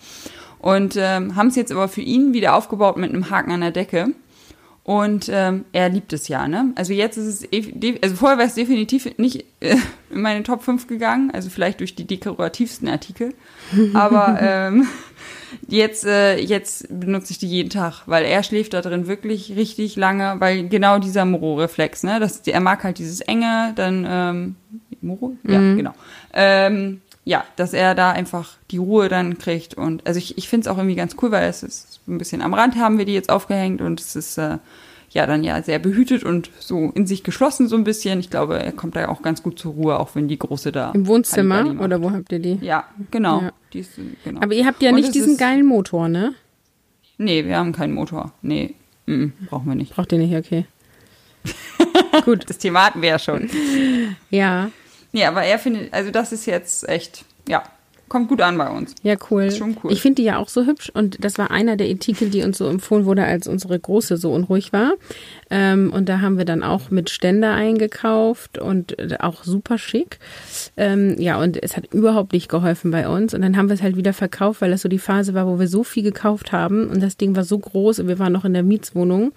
[0.59, 3.71] Und ähm, haben es jetzt aber für ihn wieder aufgebaut mit einem Haken an der
[3.71, 4.13] Decke.
[4.85, 6.73] Und ähm, er liebt es ja, ne?
[6.75, 9.77] Also jetzt ist es, also vorher wäre es definitiv nicht äh,
[10.09, 13.33] in meine Top 5 gegangen, also vielleicht durch die dekorativsten Artikel.
[13.93, 14.87] Aber ähm,
[15.69, 19.95] jetzt, äh, jetzt benutze ich die jeden Tag, weil er schläft da drin wirklich richtig
[19.95, 22.19] lange, weil genau dieser Moro-Reflex, ne?
[22.19, 24.55] Das, er mag halt dieses Enge, dann ähm,
[25.01, 25.37] Moro?
[25.43, 25.77] Ja, mhm.
[25.77, 25.93] genau.
[26.33, 29.75] Ähm, ja, dass er da einfach die Ruhe dann kriegt.
[29.75, 32.41] Und also ich, ich finde es auch irgendwie ganz cool, weil es ist ein bisschen
[32.41, 34.57] am Rand haben wir die jetzt aufgehängt und es ist äh,
[35.11, 38.19] ja dann ja sehr behütet und so in sich geschlossen so ein bisschen.
[38.19, 40.91] Ich glaube, er kommt da auch ganz gut zur Ruhe, auch wenn die große da.
[40.91, 42.57] Im Wohnzimmer oder wo habt ihr die?
[42.61, 43.41] Ja, genau.
[43.41, 43.51] Ja.
[43.73, 43.91] Ist,
[44.23, 44.41] genau.
[44.41, 46.33] Aber ihr habt ja und nicht diesen geilen Motor, ne?
[47.17, 48.33] Nee, wir haben keinen Motor.
[48.41, 49.95] Nee, mm, brauchen wir nicht.
[49.95, 50.65] Braucht ihr nicht, okay.
[52.25, 52.49] gut.
[52.49, 53.49] Das Thema hatten wir ja schon.
[54.29, 54.69] Ja.
[55.11, 57.63] Nee, aber er findet, also das ist jetzt echt, ja,
[58.13, 58.93] kommt gut an bei uns.
[59.01, 59.45] Ja, cool.
[59.45, 59.91] Ist schon cool.
[59.91, 62.59] Ich finde die ja auch so hübsch und das war einer der Artikel, die uns
[62.59, 64.93] so empfohlen wurde, als unsere Große so unruhig war.
[65.49, 70.19] Ähm, und da haben wir dann auch mit Ständer eingekauft und auch super schick.
[70.77, 73.33] Ähm, ja, und es hat überhaupt nicht geholfen bei uns.
[73.33, 75.57] Und dann haben wir es halt wieder verkauft, weil das so die Phase war, wo
[75.57, 78.45] wir so viel gekauft haben und das Ding war so groß und wir waren noch
[78.45, 79.31] in der Mietswohnung.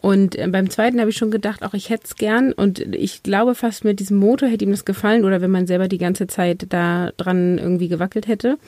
[0.00, 2.54] Und äh, beim zweiten habe ich schon gedacht, auch ich hätte es gern.
[2.54, 5.88] Und ich glaube fast mit diesem Motor hätte ihm das gefallen oder wenn man selber
[5.88, 8.58] die ganze Zeit da dran irgendwie gewackelt hätte.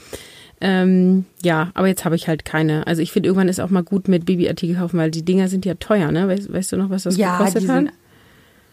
[0.61, 2.87] Ähm, ja, aber jetzt habe ich halt keine.
[2.87, 5.67] Also ich finde, irgendwann ist auch mal gut mit Babyartikel kaufen, weil die Dinger sind
[5.67, 6.29] ja teuer, ne?
[6.29, 7.85] Weißt, weißt du noch, was das ja, gekostet hat?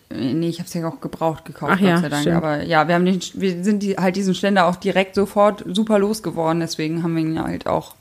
[0.10, 2.22] Äh, nee, ich habe es ja auch gebraucht gekauft, Ach Gott ja, sei Dank.
[2.22, 2.38] Stimmt.
[2.38, 6.00] Aber ja, wir haben den, wir sind die, halt diesen Ständer auch direkt sofort super
[6.00, 6.62] losgeworden.
[6.62, 7.96] Deswegen haben wir ihn halt auch,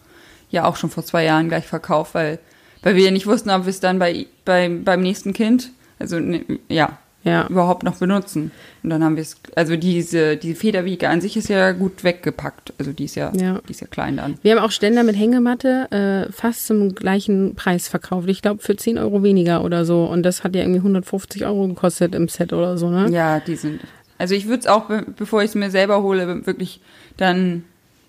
[0.50, 2.38] ja auch schon vor zwei Jahren gleich verkauft, weil
[2.84, 6.18] weil wir ja nicht wussten, ob wir es dann bei, bei, beim nächsten Kind, also
[6.18, 7.46] ne, ja, Ja.
[7.48, 8.50] überhaupt noch benutzen.
[8.82, 12.72] Und dann haben wir es, also diese, diese Federwiege an sich ist ja gut weggepackt.
[12.78, 13.60] Also die ist ja, Ja.
[13.68, 14.38] die ist ja klein dann.
[14.42, 18.28] Wir haben auch Ständer mit Hängematte äh, fast zum gleichen Preis verkauft.
[18.28, 20.04] Ich glaube für 10 Euro weniger oder so.
[20.04, 23.08] Und das hat ja irgendwie 150 Euro gekostet im Set oder so, ne?
[23.10, 23.80] Ja, die sind.
[24.18, 26.80] Also ich würde es auch, be bevor ich es mir selber hole, wirklich
[27.16, 27.64] dann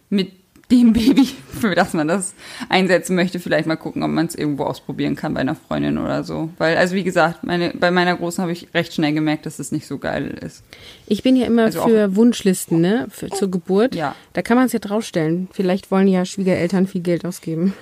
[0.10, 0.32] mit
[0.74, 1.26] dem Baby,
[1.60, 2.34] für das man das
[2.70, 6.24] einsetzen möchte, vielleicht mal gucken, ob man es irgendwo ausprobieren kann bei einer Freundin oder
[6.24, 6.50] so.
[6.58, 9.72] Weil, also wie gesagt, meine, bei meiner Großen habe ich recht schnell gemerkt, dass es
[9.72, 10.64] nicht so geil ist.
[11.08, 13.08] Ich bin ja immer Also für Wunschlisten, ne?
[13.10, 13.96] Für, zur Geburt.
[13.96, 14.16] Ja.
[14.34, 15.48] Da kann man es ja draufstellen.
[15.52, 17.74] Vielleicht wollen ja Schwiegereltern viel Geld ausgeben.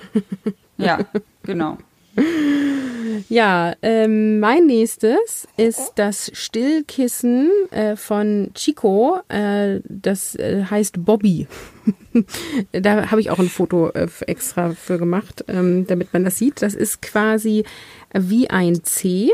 [0.76, 0.98] Ja,
[1.42, 1.78] genau.
[3.28, 9.20] Ja, ähm, mein nächstes ist das Stillkissen äh, von Chico.
[9.28, 11.46] Äh, das äh, heißt Bobby.
[12.72, 16.62] da habe ich auch ein Foto äh, extra für gemacht, ähm, damit man das sieht.
[16.62, 17.64] Das ist quasi
[18.12, 19.30] wie ein C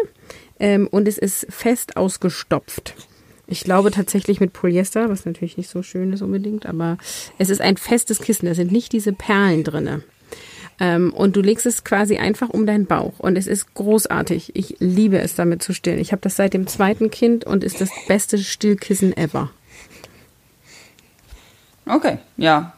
[0.61, 2.95] ähm, und es ist fest ausgestopft.
[3.51, 6.99] Ich glaube tatsächlich mit Polyester, was natürlich nicht so schön ist unbedingt, aber
[7.39, 8.47] es ist ein festes Kissen.
[8.47, 10.03] Da sind nicht diese Perlen drinne.
[10.81, 13.19] Ähm, und du legst es quasi einfach um deinen Bauch.
[13.19, 14.55] Und es ist großartig.
[14.55, 15.99] Ich liebe es, damit zu stillen.
[15.99, 19.51] Ich habe das seit dem zweiten Kind und ist das beste Stillkissen ever.
[21.87, 22.75] Okay, ja.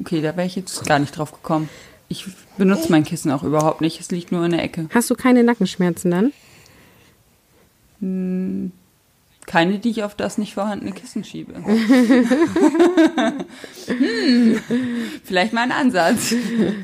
[0.00, 1.68] Okay, da wäre ich jetzt gar nicht drauf gekommen.
[2.08, 4.00] Ich benutze mein Kissen auch überhaupt nicht.
[4.00, 4.88] Es liegt nur in der Ecke.
[4.94, 6.32] Hast du keine Nackenschmerzen dann?
[9.48, 11.54] Keine, die ich auf das nicht vorhandene Kissen schiebe.
[13.86, 14.60] hm,
[15.24, 16.34] vielleicht mal ein Ansatz.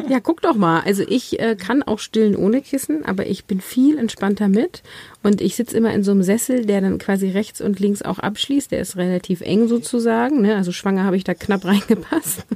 [0.09, 0.81] Ja, guck doch mal.
[0.81, 4.83] Also ich äh, kann auch stillen ohne Kissen, aber ich bin viel entspannter mit.
[5.22, 8.18] Und ich sitze immer in so einem Sessel, der dann quasi rechts und links auch
[8.18, 8.72] abschließt.
[8.72, 10.40] Der ist relativ eng sozusagen.
[10.40, 10.57] Ne?
[10.57, 12.46] Also schwanger habe ich da knapp reingepasst.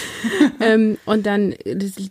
[0.60, 1.54] ähm, und dann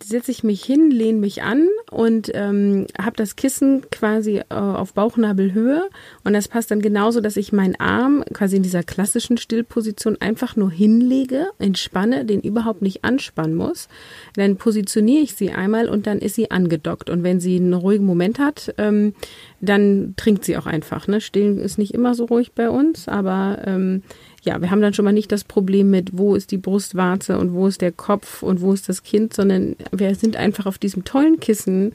[0.02, 4.94] setze ich mich hin, lehne mich an und ähm, habe das Kissen quasi äh, auf
[4.94, 5.88] Bauchnabelhöhe.
[6.24, 10.56] Und das passt dann genauso, dass ich meinen Arm quasi in dieser klassischen Stillposition einfach
[10.56, 13.88] nur hinlege, entspanne, den überhaupt nicht anspannen muss.
[14.34, 17.10] Dann positioniere ich sie einmal und dann ist sie angedockt.
[17.10, 19.14] Und wenn sie einen ruhigen Moment hat, ähm,
[19.60, 21.06] dann trinkt sie auch einfach.
[21.06, 21.20] Ne?
[21.20, 24.02] Stillen ist nicht immer so ruhig bei uns, aber ähm,
[24.42, 27.52] ja, wir haben dann schon mal nicht das Problem mit, wo ist die Brustwarze und
[27.52, 31.04] wo ist der Kopf und wo ist das Kind, sondern wir sind einfach auf diesem
[31.04, 31.92] tollen Kissen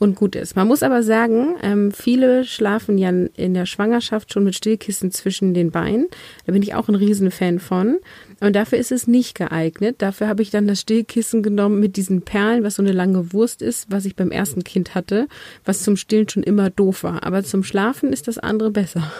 [0.00, 0.56] und gut ist.
[0.56, 5.54] Man muss aber sagen, ähm, viele schlafen ja in der Schwangerschaft schon mit Stillkissen zwischen
[5.54, 6.06] den Beinen.
[6.46, 7.98] Da bin ich auch ein Riesenfan von.
[8.40, 9.96] Und dafür ist es nicht geeignet.
[9.98, 13.62] Dafür habe ich dann das Stillkissen genommen mit diesen Perlen, was so eine lange Wurst
[13.62, 15.28] ist, was ich beim ersten Kind hatte,
[15.64, 17.22] was zum Stillen schon immer doof war.
[17.22, 19.12] Aber zum Schlafen ist das andere besser.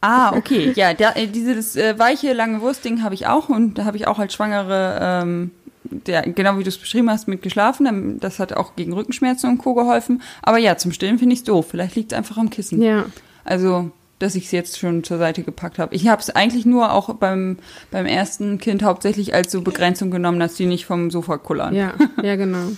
[0.00, 0.72] Ah, okay.
[0.76, 4.06] Ja, der, äh, dieses äh, weiche, lange Wurstding habe ich auch und da habe ich
[4.06, 5.50] auch als Schwangere, ähm,
[5.84, 7.86] der, genau wie du es beschrieben hast, mit geschlafen.
[7.86, 9.74] Ähm, Das hat auch gegen Rückenschmerzen und Co.
[9.74, 10.22] geholfen.
[10.42, 11.66] Aber ja, zum Stillen finde ich es doof.
[11.70, 12.82] Vielleicht liegt es einfach am Kissen.
[12.82, 13.06] Ja.
[13.44, 15.94] Also, dass ich es jetzt schon zur Seite gepackt habe.
[15.94, 17.58] Ich habe es eigentlich nur auch beim,
[17.90, 21.74] beim ersten Kind hauptsächlich als so Begrenzung genommen, dass die nicht vom Sofa kullern.
[21.74, 22.68] Ja, ja, genau.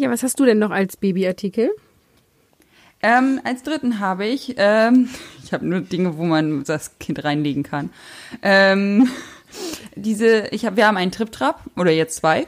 [0.00, 1.70] Ja, was hast du denn noch als Babyartikel?
[3.02, 5.08] Ähm, als dritten habe ich, ähm,
[5.44, 7.90] ich habe nur Dinge, wo man das Kind reinlegen kann.
[8.42, 9.08] Ähm,
[9.96, 12.46] diese, ich hab, wir haben einen Trip-Trap oder jetzt zwei.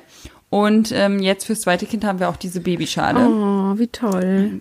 [0.50, 3.20] Und ähm, jetzt fürs zweite Kind haben wir auch diese Babyschale.
[3.20, 4.60] Oh, wie toll.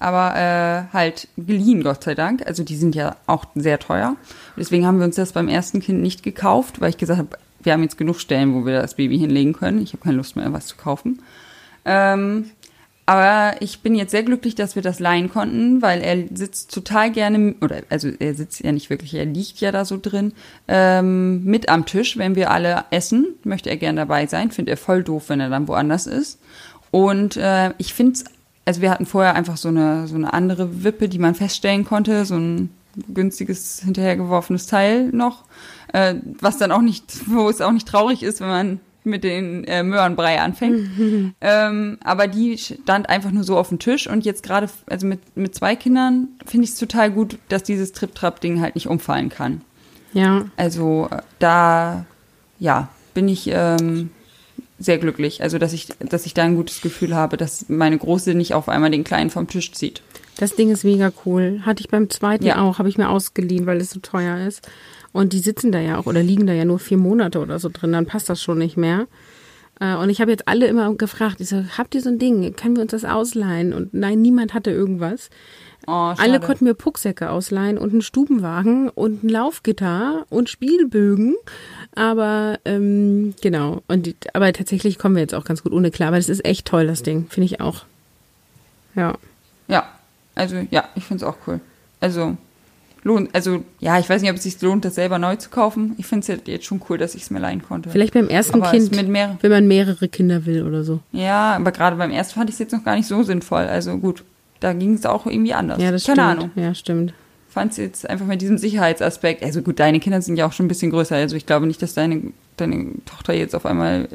[0.00, 2.44] aber äh, halt geliehen, Gott sei Dank.
[2.44, 4.16] Also die sind ja auch sehr teuer.
[4.56, 7.72] Deswegen haben wir uns das beim ersten Kind nicht gekauft, weil ich gesagt habe, wir
[7.72, 9.82] haben jetzt genug Stellen, wo wir das Baby hinlegen können.
[9.82, 11.22] Ich habe keine Lust mehr, was zu kaufen.
[11.84, 12.50] Ähm,
[13.08, 17.10] aber ich bin jetzt sehr glücklich, dass wir das leihen konnten, weil er sitzt total
[17.10, 20.34] gerne, oder also er sitzt ja nicht wirklich, er liegt ja da so drin,
[20.68, 24.76] ähm, mit am Tisch, wenn wir alle essen, möchte er gerne dabei sein, findet er
[24.76, 26.38] voll doof, wenn er dann woanders ist.
[26.90, 28.24] Und äh, ich finde es,
[28.66, 32.26] also wir hatten vorher einfach so eine, so eine andere Wippe, die man feststellen konnte,
[32.26, 32.68] so ein
[33.14, 35.44] günstiges, hinterhergeworfenes Teil noch,
[35.94, 39.64] äh, was dann auch nicht, wo es auch nicht traurig ist, wenn man mit den
[39.64, 40.88] äh, Möhrenbrei anfängt.
[41.40, 45.20] ähm, aber die stand einfach nur so auf dem Tisch und jetzt gerade, also mit,
[45.36, 49.62] mit zwei Kindern finde ich es total gut, dass dieses Trip-Trap-Ding halt nicht umfallen kann.
[50.12, 52.06] Ja, Also äh, da,
[52.58, 54.10] ja, bin ich ähm,
[54.78, 55.42] sehr glücklich.
[55.42, 58.68] Also dass ich, dass ich da ein gutes Gefühl habe, dass meine Große nicht auf
[58.68, 60.02] einmal den Kleinen vom Tisch zieht.
[60.38, 61.60] das Ding ist mega cool.
[61.66, 62.62] Hatte ich beim zweiten Ja.
[62.62, 64.68] auch, habe ich mir ausgeliehen, weil es so teuer ist.
[65.12, 67.70] Und die sitzen da ja auch oder liegen da ja nur vier Monate oder so
[67.72, 69.06] drin, dann passt das schon nicht mehr.
[69.80, 72.54] Äh, Und ich habe jetzt alle immer gefragt, ich so, habt ihr so ein Ding?
[72.56, 73.72] Können wir uns das ausleihen?
[73.72, 75.30] Und nein, niemand hatte irgendwas.
[75.86, 76.12] Oh.
[76.18, 81.34] Alle konnten mir Pucksäcke ausleihen und einen Stubenwagen und ein Laufgitter und Spielbögen.
[81.94, 83.82] Aber ähm, genau.
[83.88, 86.08] Und die, aber tatsächlich kommen wir jetzt auch ganz gut ohne klar.
[86.08, 87.26] Aber das ist echt toll, das Ding.
[87.30, 87.84] Finde ich auch.
[88.94, 89.14] Ja.
[89.68, 89.88] Ja,
[90.34, 91.60] Also ja, ich finde es auch cool.
[92.00, 92.36] Also
[93.08, 95.94] lohnt, also ja, ich weiß nicht, ob es sich lohnt, das selber neu zu kaufen.
[95.98, 97.90] Ich finde es jetzt schon cool, dass ich es mir leihen konnte.
[97.90, 101.00] Vielleicht beim ersten Aber Kind, mit mehr, wenn man mehrere Kinder will oder so.
[101.12, 103.62] ja, aber gerade beim ersten fand ich es jetzt noch gar nicht so sinnvoll.
[103.64, 104.22] Also gut,
[104.60, 105.80] da ging es auch irgendwie anders.
[105.82, 106.28] Ja, das Keine stimmt.
[106.38, 106.50] Ahnung.
[106.54, 107.14] Ja, stimmt.
[107.48, 109.42] Fand es jetzt einfach mit diesem Sicherheitsaspekt.
[109.42, 111.16] Also gut, deine Kinder sind ja auch schon ein bisschen größer.
[111.16, 112.22] Also ich glaube nicht, dass deine,
[112.56, 114.08] deine Tochter jetzt auf einmal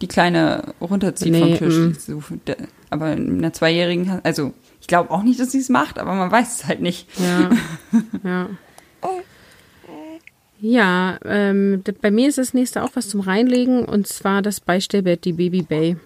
[0.00, 1.74] die Kleine runterzieht Nee, vom Tisch.
[2.08, 2.52] mm.
[2.90, 4.52] Aber in einer Zweijährigen, also
[4.86, 7.08] ich glaube auch nicht, dass sie es macht, aber man weiß es halt nicht.
[7.18, 7.50] Ja.
[8.22, 8.48] ja.
[10.60, 15.24] Ja, ähm, bei mir ist das nächste auch was zum Reinlegen und zwar das Beistellbett,
[15.24, 15.96] die Baby Bay.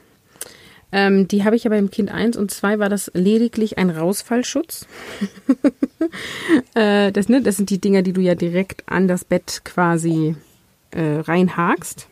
[0.93, 4.87] Ähm, die habe ich aber im Kind 1 und 2 war das lediglich ein Rausfallschutz.
[6.75, 10.37] äh, das, ne, das sind die Dinger, die du ja direkt an das Bett quasi
[10.93, 12.09] äh, reinhakst.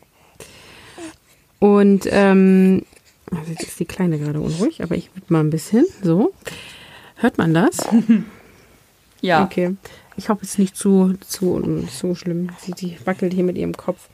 [1.57, 2.83] Und ähm,
[3.31, 5.85] also jetzt ist die Kleine gerade unruhig, aber ich wippe mal ein bisschen.
[6.03, 6.33] So.
[7.15, 7.77] Hört man das?
[9.21, 9.43] Ja.
[9.43, 9.75] Okay.
[10.15, 12.51] Ich hoffe, es ist nicht zu, zu, zu schlimm.
[12.59, 14.07] Sie, sie wackelt hier mit ihrem Kopf.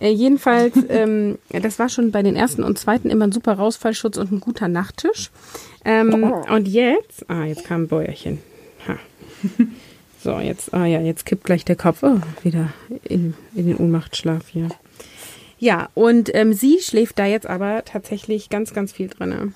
[0.00, 4.16] Äh, jedenfalls, ähm, das war schon bei den ersten und zweiten immer ein super Rausfallschutz
[4.16, 5.30] und ein guter Nachttisch.
[5.84, 8.38] Ähm, und jetzt, ah, jetzt kam ein Bäuerchen.
[8.86, 8.96] Ha.
[10.22, 12.72] So, jetzt, ah ja, jetzt kippt gleich der Kopf oh, wieder
[13.02, 14.70] in, in den Ohnmachtschlaf hier.
[15.64, 19.54] Ja, und ähm, sie schläft da jetzt aber tatsächlich ganz, ganz viel drinne.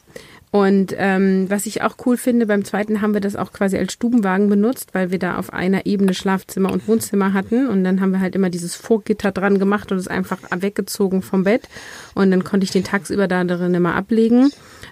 [0.51, 3.93] Und ähm, was ich auch cool finde, beim zweiten haben wir das auch quasi als
[3.93, 7.69] Stubenwagen benutzt, weil wir da auf einer Ebene Schlafzimmer und Wohnzimmer hatten.
[7.69, 11.45] Und dann haben wir halt immer dieses Vorgitter dran gemacht und es einfach weggezogen vom
[11.45, 11.69] Bett.
[12.15, 14.51] Und dann konnte ich den tagsüber da drin immer ablegen.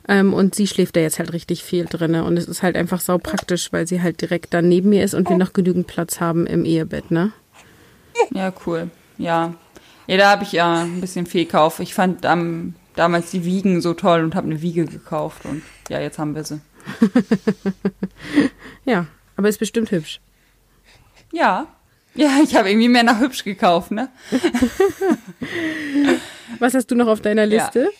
[0.08, 2.24] Ähm, und sie schläft da jetzt halt richtig viel drinne.
[2.24, 5.14] Und es ist halt einfach sau praktisch, weil sie halt direkt da neben mir ist
[5.14, 7.32] und wir noch genügend Platz haben im Ehebett, ne?
[8.34, 8.90] Ja, cool.
[9.16, 9.54] Ja.
[10.06, 11.80] Ja, da habe ich ja ein bisschen Fehlkauf.
[11.80, 16.00] Ich fand ähm, damals die Wiegen so toll und habe eine Wiege gekauft und ja,
[16.00, 16.60] jetzt haben wir sie.
[18.84, 20.20] Ja, aber ist bestimmt hübsch.
[21.32, 21.66] Ja.
[22.14, 24.08] Ja, ich habe irgendwie mehr nach hübsch gekauft, ne?
[26.60, 27.64] Was hast du noch auf deiner Ja.
[27.64, 27.90] Liste?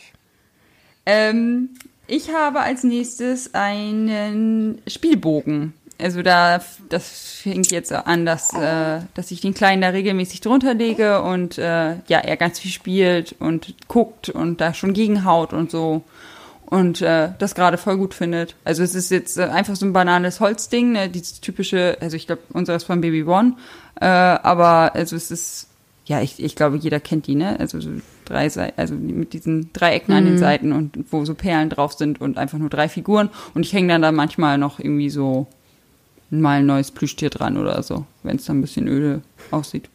[1.04, 1.70] Ähm,
[2.06, 5.74] ich habe als nächstes einen Spielbogen.
[5.98, 10.74] Also da, das fängt jetzt an, dass, äh, dass ich den Kleinen da regelmäßig drunter
[10.74, 15.70] lege und äh, ja, er ganz viel spielt und guckt und da schon gegenhaut und
[15.70, 16.02] so.
[16.66, 18.56] Und äh, das gerade voll gut findet.
[18.64, 22.26] Also es ist jetzt äh, einfach so ein banales Holzding, ne, dieses typische, also ich
[22.26, 23.54] glaube, unseres von Baby One.
[24.00, 25.68] Äh, aber also es ist,
[26.06, 27.59] ja, ich, ich glaube, jeder kennt die, ne?
[27.59, 27.90] Also so
[28.24, 32.20] drei Seiten, also mit diesen Dreiecken an den Seiten und wo so Perlen drauf sind
[32.20, 33.30] und einfach nur drei Figuren.
[33.54, 35.46] Und ich hänge dann da manchmal noch irgendwie so
[36.30, 39.88] mal ein neues Plüschtier dran oder so, wenn es dann ein bisschen öde aussieht.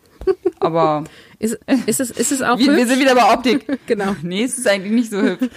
[0.60, 1.04] Aber
[1.42, 2.90] Ist, ist, es, ist es auch wir, wir hübsch?
[2.90, 3.66] sind wieder bei Optik.
[3.88, 4.16] Genau.
[4.22, 5.50] Nee, es ist eigentlich nicht so hübsch.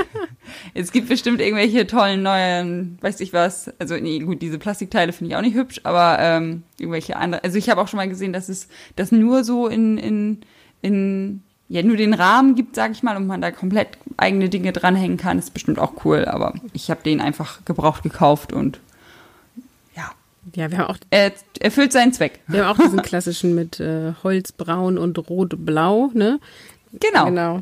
[0.74, 3.72] es gibt bestimmt irgendwelche tollen neuen, weiß ich was.
[3.78, 7.42] Also nee, gut, diese Plastikteile finde ich auch nicht hübsch, aber ähm, irgendwelche andere.
[7.42, 10.40] Also ich habe auch schon mal gesehen, dass es das nur so in in
[10.82, 14.72] in ja nur den Rahmen gibt, sag ich mal, und man da komplett eigene Dinge
[14.72, 15.38] dranhängen kann.
[15.38, 18.78] ist bestimmt auch cool, aber ich habe den einfach gebraucht gekauft und
[20.54, 22.40] ja, wir haben auch, er erfüllt seinen Zweck.
[22.46, 26.38] wir haben auch diesen klassischen mit äh, Holzbraun und Rot-Blau, ne?
[27.00, 27.24] Genau.
[27.24, 27.60] Genau,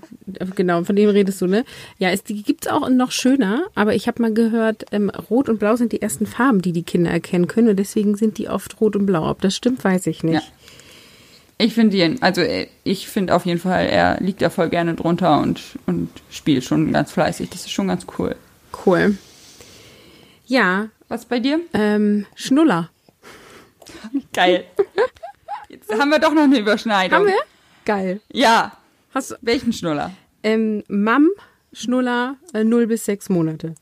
[0.54, 1.64] genau, von dem redest du, ne?
[1.98, 5.58] Ja, es, die gibt's auch noch schöner, aber ich habe mal gehört, ähm, Rot und
[5.58, 8.80] Blau sind die ersten Farben, die die Kinder erkennen können und deswegen sind die oft
[8.80, 9.28] Rot und Blau.
[9.30, 10.34] Ob das stimmt, weiß ich nicht.
[10.34, 10.42] Ja.
[11.58, 14.94] Ich finde ihn, also äh, ich finde auf jeden Fall, er liegt da voll gerne
[14.94, 17.50] drunter und, und spielt schon ganz fleißig.
[17.50, 18.34] Das ist schon ganz cool.
[18.84, 19.16] Cool.
[20.46, 21.60] Ja, Was bei dir?
[21.74, 22.88] ähm, Schnuller.
[24.32, 24.64] Geil.
[25.68, 27.18] Jetzt haben wir doch noch eine Überschneidung.
[27.18, 27.38] Haben wir?
[27.84, 28.22] Geil.
[28.32, 28.72] Ja.
[29.12, 30.12] Hast du, Welchen Schnuller?
[30.42, 31.28] ähm, Mam,
[31.74, 33.74] Schnuller, äh, 0 bis 6 Monate.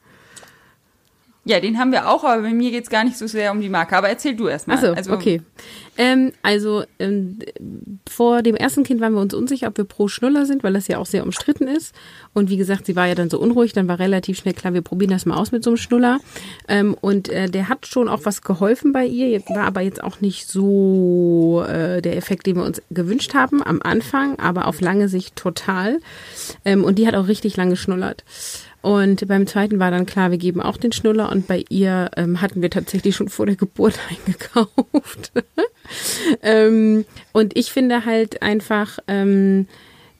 [1.50, 3.60] Ja, den haben wir auch, aber bei mir geht es gar nicht so sehr um
[3.60, 3.96] die Marke.
[3.96, 4.76] Aber erzähl du erstmal.
[4.76, 5.42] Achso, also, okay.
[5.98, 7.40] Ähm, also ähm,
[8.08, 10.86] vor dem ersten Kind waren wir uns unsicher, ob wir pro Schnuller sind, weil das
[10.86, 11.92] ja auch sehr umstritten ist.
[12.34, 14.82] Und wie gesagt, sie war ja dann so unruhig, dann war relativ schnell klar, wir
[14.82, 16.20] probieren das mal aus mit so einem Schnuller.
[16.68, 20.04] Ähm, und äh, der hat schon auch was geholfen bei ihr, jetzt war aber jetzt
[20.04, 24.80] auch nicht so äh, der Effekt, den wir uns gewünscht haben am Anfang, aber auf
[24.80, 25.98] lange Sicht total.
[26.64, 28.24] Ähm, und die hat auch richtig lange geschnullert.
[28.82, 32.40] Und beim zweiten war dann klar, wir geben auch den Schnuller und bei ihr ähm,
[32.40, 35.32] hatten wir tatsächlich schon vor der Geburt eingekauft.
[36.42, 39.66] ähm, und ich finde halt einfach, ähm,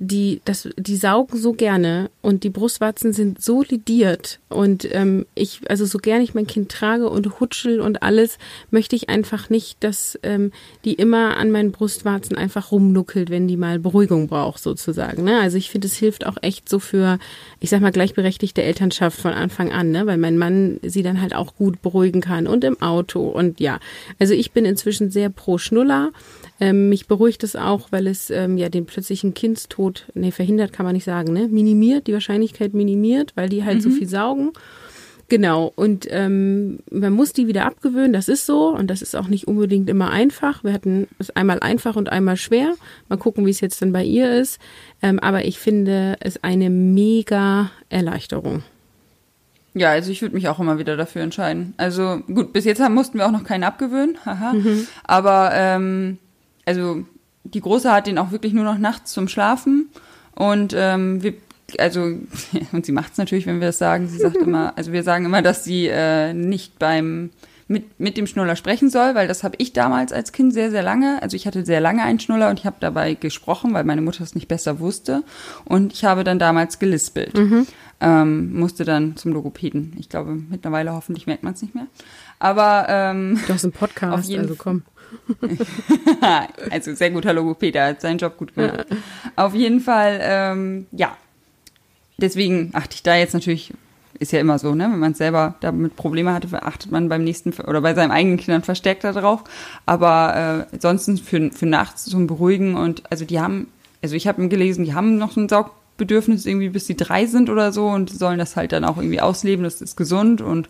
[0.03, 5.61] die, das, die saugen so gerne und die Brustwarzen sind so lidiert und ähm, ich,
[5.69, 8.39] also so gerne ich mein Kind trage und hutschel und alles,
[8.71, 10.53] möchte ich einfach nicht, dass ähm,
[10.87, 15.23] die immer an meinen Brustwarzen einfach rumnuckelt, wenn die mal Beruhigung braucht sozusagen.
[15.23, 15.39] Ne?
[15.39, 17.19] Also ich finde, es hilft auch echt so für,
[17.61, 20.07] ich sag mal, gleichberechtigte Elternschaft von Anfang an, ne?
[20.07, 23.79] weil mein Mann sie dann halt auch gut beruhigen kann und im Auto und ja.
[24.19, 26.11] Also ich bin inzwischen sehr pro Schnuller.
[26.61, 30.85] Ähm, mich beruhigt es auch, weil es ähm, ja den plötzlichen Kindstod, nee, verhindert kann
[30.85, 31.49] man nicht sagen, ne?
[31.49, 33.81] Minimiert, die Wahrscheinlichkeit minimiert, weil die halt mhm.
[33.81, 34.53] so viel saugen.
[35.31, 39.29] Genau, und ähm, man muss die wieder abgewöhnen, das ist so und das ist auch
[39.29, 40.65] nicht unbedingt immer einfach.
[40.65, 42.75] Wir hatten es einmal einfach und einmal schwer.
[43.09, 44.59] Mal gucken, wie es jetzt dann bei ihr ist.
[45.03, 48.65] Ähm, aber ich finde es eine mega Erleichterung.
[49.73, 51.75] Ja, also ich würde mich auch immer wieder dafür entscheiden.
[51.77, 54.55] Also gut, bis jetzt haben, mussten wir auch noch keinen abgewöhnen, haha.
[54.55, 54.89] Mhm.
[55.05, 56.19] Aber ähm,
[56.65, 57.05] also
[57.45, 59.89] die Große hat den auch wirklich nur noch nachts zum Schlafen.
[60.35, 61.35] Und ähm, wir,
[61.79, 62.03] also,
[62.73, 64.09] und sie macht es natürlich, wenn wir das sagen.
[64.09, 67.31] Sie sagt immer, also wir sagen immer, dass sie äh, nicht beim
[67.71, 70.83] mit, mit dem Schnuller sprechen soll, weil das habe ich damals als Kind sehr, sehr
[70.83, 71.23] lange.
[71.23, 74.25] Also ich hatte sehr lange einen Schnuller und ich habe dabei gesprochen, weil meine Mutter
[74.25, 75.23] es nicht besser wusste.
[75.65, 77.39] Und ich habe dann damals gelispelt.
[77.39, 77.69] Mhm.
[78.01, 79.93] Ähm, musste dann zum Logopäden.
[80.01, 81.87] Ich glaube, mittlerweile hoffentlich merkt man es nicht mehr.
[82.41, 84.83] Aber ähm, du hast einen Podcast, also komm.
[86.71, 88.87] also sehr guter Logopäder, hat seinen Job gut gemacht.
[88.91, 88.97] Ja.
[89.37, 91.17] Auf jeden Fall, ähm, ja.
[92.19, 93.73] Deswegen achte ich da jetzt natürlich,
[94.21, 94.85] ist ja immer so, ne?
[94.85, 98.63] Wenn man selber damit Probleme hatte, achtet man beim nächsten oder bei seinem eigenen Kindern
[98.63, 99.43] verstärkt darauf.
[99.87, 103.69] Aber äh, ansonsten für, für nachts zum Beruhigen und also die haben,
[104.03, 107.51] also ich habe gelesen, die haben noch ein Saug Bedürfnis irgendwie, bis sie drei sind
[107.51, 109.65] oder so und sollen das halt dann auch irgendwie ausleben.
[109.65, 110.69] Das ist gesund und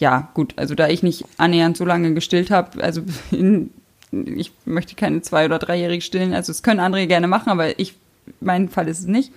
[0.00, 0.54] ja, gut.
[0.56, 3.70] Also da ich nicht annähernd so lange gestillt habe, also in,
[4.10, 6.34] ich möchte keine zwei- oder dreijährige stillen.
[6.34, 7.94] Also es können andere gerne machen, aber ich,
[8.40, 9.32] mein Fall ist es nicht.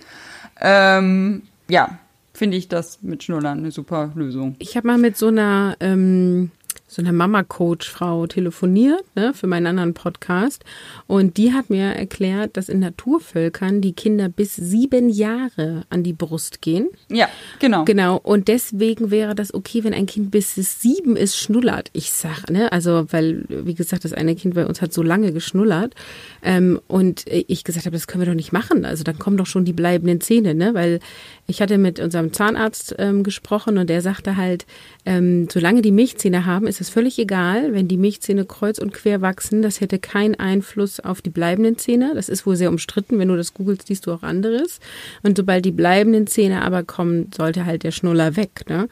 [0.60, 1.98] Ähm, ja,
[2.36, 4.56] finde ich das mit Schnullern eine super Lösung.
[4.58, 6.50] Ich habe mal mit so einer ähm,
[6.88, 10.64] so einer Mama-Coach-Frau telefoniert, ne, für meinen anderen Podcast.
[11.06, 16.12] Und die hat mir erklärt, dass in Naturvölkern die Kinder bis sieben Jahre an die
[16.12, 16.88] Brust gehen.
[17.10, 17.28] Ja,
[17.58, 17.84] genau.
[17.84, 18.16] Genau.
[18.16, 21.90] Und deswegen wäre das okay, wenn ein Kind bis es sieben ist, schnullert.
[21.92, 25.32] Ich sag, ne, also, weil, wie gesagt, das eine Kind bei uns hat so lange
[25.32, 25.94] geschnullert.
[26.42, 28.84] Ähm, und ich gesagt habe, das können wir doch nicht machen.
[28.84, 30.74] Also dann kommen doch schon die bleibenden Zähne, ne?
[30.74, 31.00] Weil
[31.48, 34.66] ich hatte mit unserem Zahnarzt ähm, gesprochen und der sagte halt,
[35.04, 39.20] ähm, solange die Milchzähne haben, ist es völlig egal, wenn die Milchzähne kreuz und quer
[39.20, 39.62] wachsen.
[39.62, 42.12] Das hätte keinen Einfluss auf die bleibenden Zähne.
[42.14, 43.18] Das ist wohl sehr umstritten.
[43.18, 44.80] Wenn du das googelst, siehst du auch anderes.
[45.22, 48.68] Und sobald die bleibenden Zähne aber kommen, sollte halt der Schnuller weg.
[48.68, 48.88] Ne?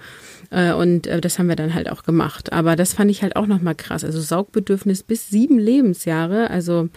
[0.51, 2.53] Äh, und äh, das haben wir dann halt auch gemacht.
[2.53, 4.05] Aber das fand ich halt auch nochmal krass.
[4.05, 6.51] Also Saugbedürfnis bis sieben Lebensjahre.
[6.51, 6.89] Also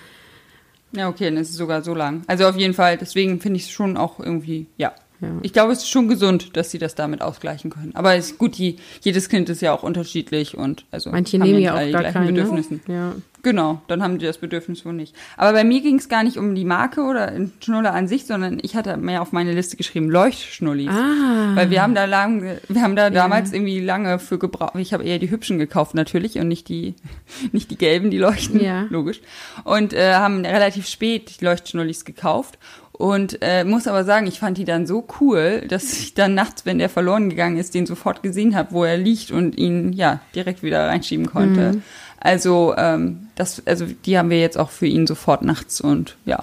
[0.93, 2.23] ja, okay, dann ist es sogar so lang.
[2.27, 5.29] Also auf jeden Fall, deswegen finde ich es schon auch irgendwie, ja, ja.
[5.41, 7.95] Ich glaube, es ist schon gesund, dass sie das damit ausgleichen können.
[7.95, 11.59] Aber es ist gut, die, jedes Kind ist ja auch unterschiedlich und also manche nehmen
[11.59, 12.27] ja auch gar keine.
[12.27, 12.81] Bedürfnissen.
[12.87, 13.15] Ja.
[13.43, 15.15] Genau, dann haben die das Bedürfnis wohl nicht.
[15.37, 17.31] Aber bei mir ging es gar nicht um die Marke oder
[17.63, 20.89] Schnuller an sich, sondern ich hatte mehr auf meine Liste geschrieben Leuchtschnullis.
[20.89, 21.55] Ah.
[21.55, 23.09] Weil wir haben da lang, wir haben da ja.
[23.09, 24.73] damals irgendwie lange für gebraucht.
[24.75, 26.95] Ich habe eher die hübschen gekauft natürlich und nicht die,
[27.53, 28.85] nicht die gelben, die leuchten, ja.
[28.89, 29.21] logisch.
[29.63, 32.59] Und äh, haben relativ spät die Leuchtschnullis gekauft
[32.97, 36.65] und äh, muss aber sagen, ich fand die dann so cool, dass ich dann nachts,
[36.65, 40.19] wenn der verloren gegangen ist, den sofort gesehen habe, wo er liegt und ihn ja
[40.33, 41.73] direkt wieder reinschieben konnte.
[41.73, 41.83] Mhm.
[42.19, 46.41] Also ähm, das, also die haben wir jetzt auch für ihn sofort nachts und ja,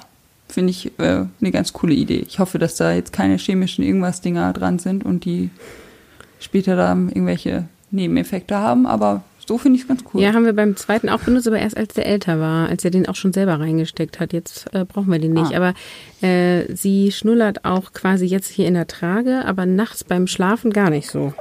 [0.48, 2.24] finde ich äh, eine ganz coole Idee.
[2.28, 5.50] Ich hoffe, dass da jetzt keine chemischen irgendwas Dinger dran sind und die
[6.38, 10.22] später da irgendwelche Nebeneffekte haben, aber so finde ich ganz cool.
[10.22, 12.90] Ja, haben wir beim zweiten auch benutzt, aber erst als der älter war, als er
[12.90, 14.32] den auch schon selber reingesteckt hat.
[14.32, 15.52] Jetzt äh, brauchen wir den nicht.
[15.52, 15.56] Ah.
[15.56, 15.74] Aber
[16.26, 20.90] äh, sie schnullert auch quasi jetzt hier in der Trage, aber nachts beim Schlafen gar
[20.90, 21.32] nicht so.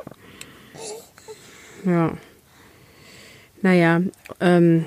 [1.86, 2.14] Ja.
[3.62, 4.02] Naja,
[4.40, 4.86] ähm,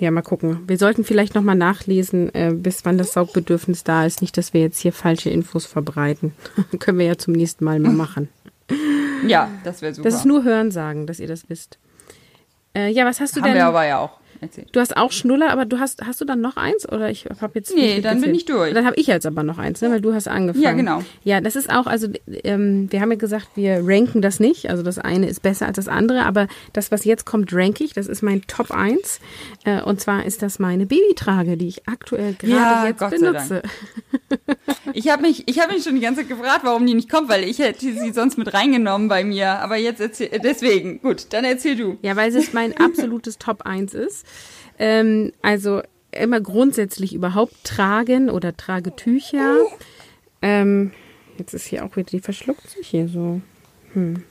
[0.00, 0.60] ja, mal gucken.
[0.66, 4.22] Wir sollten vielleicht nochmal nachlesen, äh, bis wann das Saugbedürfnis da ist.
[4.22, 6.32] Nicht, dass wir jetzt hier falsche Infos verbreiten.
[6.78, 8.28] Können wir ja zum nächsten Mal mal machen.
[9.26, 10.08] Ja, das wäre super.
[10.08, 11.78] Das ist nur Hörensagen, dass ihr das wisst.
[12.76, 13.62] Äh, ja, was hast du Haben denn?
[13.62, 14.68] Haben wir aber ja auch erzählt.
[14.72, 16.88] Du hast auch Schnuller, aber du hast, hast du dann noch eins?
[16.88, 17.74] Oder ich habe jetzt.
[17.74, 18.72] Nee, dann bin ich durch.
[18.72, 19.90] Dann habe ich jetzt aber noch eins, ne?
[19.90, 20.62] weil du hast angefangen.
[20.62, 21.02] Ja, genau.
[21.22, 22.08] Ja, das ist auch, also
[22.44, 24.70] ähm, wir haben ja gesagt, wir ranken das nicht.
[24.70, 27.92] Also das eine ist besser als das andere, aber das, was jetzt kommt, rank ich.
[27.92, 29.20] Das ist mein Top 1.
[29.64, 33.62] Äh, und zwar ist das meine Babytrage, die ich aktuell gerade ja, jetzt Gott benutze.
[34.92, 37.44] ich habe mich, ich mich schon die ganze Zeit gefragt, warum die nicht kommt, weil
[37.44, 39.60] ich hätte sie sonst mit reingenommen bei mir.
[39.60, 41.98] Aber jetzt erzähl, deswegen, gut, dann erzähl du.
[42.02, 44.26] Ja, weil es mein absolutes Top 1 ist.
[44.78, 49.58] Ähm, also immer grundsätzlich überhaupt tragen oder Tragetücher.
[50.42, 50.92] Ähm,
[51.38, 53.40] jetzt ist hier auch wieder, die verschluckt sich hier so.
[53.92, 54.22] Hm.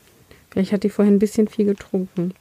[0.49, 2.33] Vielleicht hat die vorhin ein bisschen viel getrunken.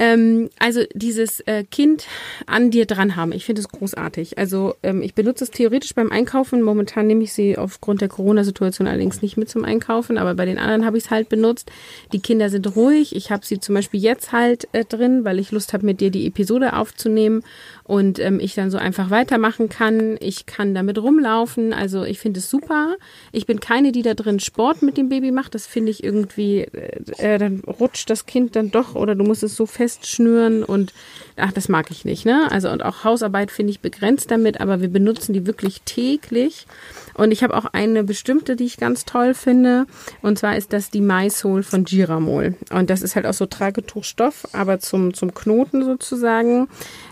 [0.00, 2.06] Ähm, also dieses äh, Kind
[2.46, 4.38] an dir dran haben, ich finde es großartig.
[4.38, 6.62] Also ähm, ich benutze es theoretisch beim Einkaufen.
[6.62, 10.56] Momentan nehme ich sie aufgrund der Corona-Situation allerdings nicht mit zum Einkaufen, aber bei den
[10.56, 11.70] anderen habe ich es halt benutzt.
[12.14, 13.14] Die Kinder sind ruhig.
[13.14, 16.10] Ich habe sie zum Beispiel jetzt halt äh, drin, weil ich Lust habe, mit dir
[16.10, 17.42] die Episode aufzunehmen
[17.84, 20.16] und ähm, ich dann so einfach weitermachen kann.
[20.20, 21.74] Ich kann damit rumlaufen.
[21.74, 22.96] Also ich finde es super.
[23.32, 25.54] Ich bin keine, die da drin Sport mit dem Baby macht.
[25.54, 29.42] Das finde ich irgendwie, äh, äh dann rutscht das Kind dann doch oder du musst
[29.42, 30.92] es so fest festschnüren und
[31.36, 32.50] ach, das mag ich nicht, ne?
[32.50, 36.66] Also und auch Hausarbeit finde ich begrenzt damit, aber wir benutzen die wirklich täglich.
[37.14, 39.86] Und ich habe auch eine bestimmte, die ich ganz toll finde.
[40.22, 42.54] Und zwar ist das die MySoul von Giramol.
[42.70, 46.68] Und das ist halt auch so Tragetuchstoff, aber zum, zum Knoten sozusagen.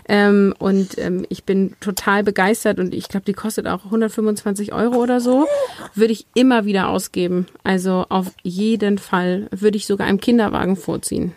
[0.07, 4.95] Ähm, und ähm, ich bin total begeistert und ich glaube, die kostet auch 125 Euro
[4.95, 5.47] oder so.
[5.95, 7.47] Würde ich immer wieder ausgeben.
[7.63, 11.33] Also auf jeden Fall würde ich sogar einem Kinderwagen vorziehen.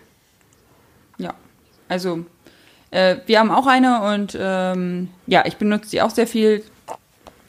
[1.88, 2.24] Also
[2.90, 6.62] äh, wir haben auch eine und ähm, ja, ich benutze die auch sehr viel.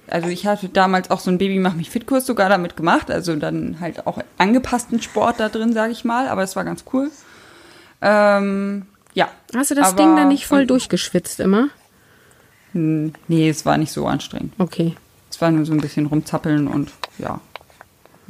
[0.07, 3.09] Also ich hatte damals auch so einen Baby mach mich fit Kurs sogar damit gemacht,
[3.09, 6.83] also dann halt auch angepassten Sport da drin, sage ich mal, aber es war ganz
[6.91, 7.09] cool.
[8.01, 9.29] Ähm, ja.
[9.55, 11.69] Hast du das aber, Ding dann nicht voll und, durchgeschwitzt immer?
[12.73, 14.53] Nee, es war nicht so anstrengend.
[14.57, 14.95] Okay.
[15.29, 17.39] Es war nur so ein bisschen rumzappeln und ja.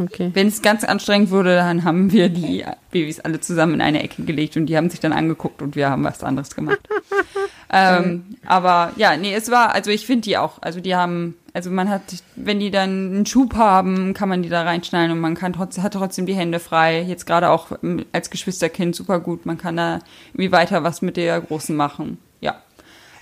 [0.06, 0.32] Okay.
[0.34, 4.24] Wenn es ganz anstrengend wurde, dann haben wir die Babys alle zusammen in eine Ecke
[4.24, 6.80] gelegt und die haben sich dann angeguckt und wir haben was anderes gemacht.
[7.74, 11.70] ähm, aber ja, nee, es war, also ich finde die auch, also die haben, also
[11.70, 12.01] man hat,
[12.36, 15.84] wenn die dann einen Schub haben, kann man die da reinschnallen und man kann trotzdem,
[15.84, 17.01] hat trotzdem die Hände frei.
[17.01, 17.72] Jetzt gerade auch
[18.12, 19.45] als Geschwisterkind super gut.
[19.45, 19.99] Man kann da
[20.34, 22.18] irgendwie weiter was mit der Großen machen.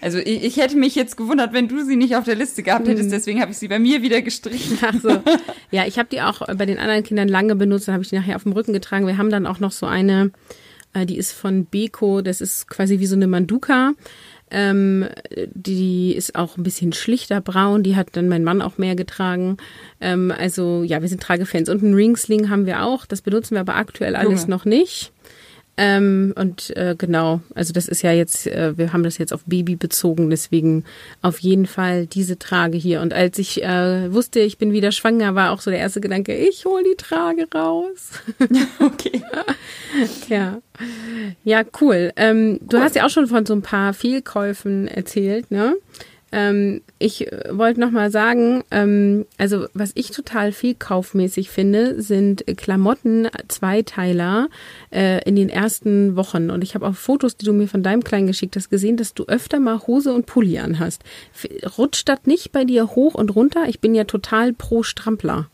[0.02, 2.88] Also ich, ich, hätte mich jetzt gewundert, wenn du sie nicht auf der Liste gehabt
[2.88, 3.12] hättest, mhm.
[3.12, 4.80] deswegen habe ich sie bei mir wieder gestrichen.
[4.82, 5.22] Ach so.
[5.70, 8.16] Ja, ich habe die auch bei den anderen Kindern lange benutzt, dann habe ich die
[8.16, 9.08] nachher auf dem Rücken getragen.
[9.08, 10.32] Wir haben dann auch noch so eine,
[10.94, 13.94] äh, die ist von Beko, das ist quasi wie so eine Manduka.
[14.54, 15.08] Ähm,
[15.54, 19.56] die ist auch ein bisschen schlichter braun, die hat dann mein Mann auch mehr getragen.
[20.02, 21.70] Ähm, also ja, wir sind Tragefans.
[21.70, 24.50] Und einen Ringsling haben wir auch, das benutzen wir aber aktuell alles Junge.
[24.50, 25.14] noch nicht.
[25.78, 29.44] Ähm, und äh, genau, also das ist ja jetzt, äh, wir haben das jetzt auf
[29.46, 30.84] Baby bezogen, deswegen
[31.22, 33.02] auf jeden Fall diese Trage hier.
[33.02, 36.36] Und als ich äh, wusste, ich bin wieder schwanger, war auch so der erste Gedanke,
[36.36, 38.12] ich hole die Trage raus.
[38.80, 39.24] okay.
[40.30, 40.62] ja.
[41.44, 42.12] Ja, cool.
[42.16, 42.68] Ähm, cool.
[42.70, 45.76] Du hast ja auch schon von so ein paar Fehlkäufen erzählt, ne?
[46.32, 52.02] Ähm, ich äh, wollte noch mal sagen, ähm, also was ich total viel kaufmäßig finde,
[52.02, 54.50] sind Klamotten, Zweiteiler
[54.92, 56.50] äh, in den ersten Wochen.
[56.50, 59.14] Und ich habe auch Fotos, die du mir von deinem Kleinen geschickt hast, gesehen, dass
[59.14, 61.04] du öfter mal Hose und Pulli anhast.
[61.78, 63.66] Rutscht das nicht bei dir hoch und runter?
[63.68, 65.50] Ich bin ja total pro Strampler.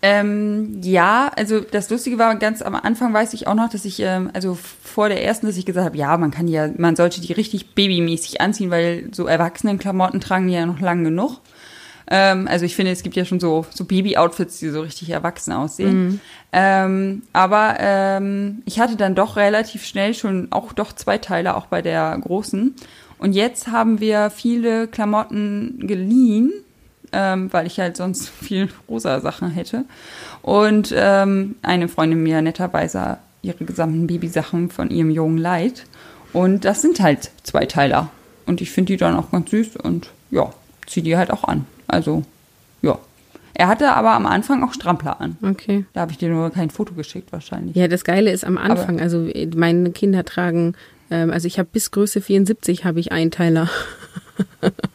[0.00, 4.00] Ähm, ja, also das Lustige war ganz am Anfang weiß ich auch noch, dass ich
[4.00, 7.20] ähm, also vor der ersten, dass ich gesagt habe, ja, man kann ja, man sollte
[7.20, 11.40] die richtig babymäßig anziehen, weil so Erwachsenenklamotten tragen die ja noch lang genug.
[12.10, 15.52] Ähm, also ich finde, es gibt ja schon so so Baby-Outfits, die so richtig erwachsen
[15.52, 16.04] aussehen.
[16.04, 16.20] Mhm.
[16.52, 21.66] Ähm, aber ähm, ich hatte dann doch relativ schnell schon auch doch zwei Teile, auch
[21.66, 22.74] bei der großen.
[23.18, 26.52] Und jetzt haben wir viele Klamotten geliehen
[27.12, 29.84] ähm, weil ich halt sonst viel rosa Sachen hätte.
[30.42, 35.84] Und ähm, eine Freundin mir netterweise ihre gesamten Babysachen von ihrem jungen Leid.
[36.32, 38.10] Und das sind halt zwei Teiler.
[38.46, 40.52] Und ich finde die dann auch ganz süß und ja,
[40.86, 41.66] ziehe die halt auch an.
[41.86, 42.24] Also,
[42.82, 42.98] ja.
[43.54, 45.36] Er hatte aber am Anfang auch Strampler an.
[45.42, 45.84] Okay.
[45.92, 47.76] Da habe ich dir nur kein Foto geschickt wahrscheinlich.
[47.76, 50.74] Ja, das Geile ist am Anfang, aber also meine Kinder tragen,
[51.10, 53.68] ähm, also ich habe bis Größe 74 habe ich Einteiler.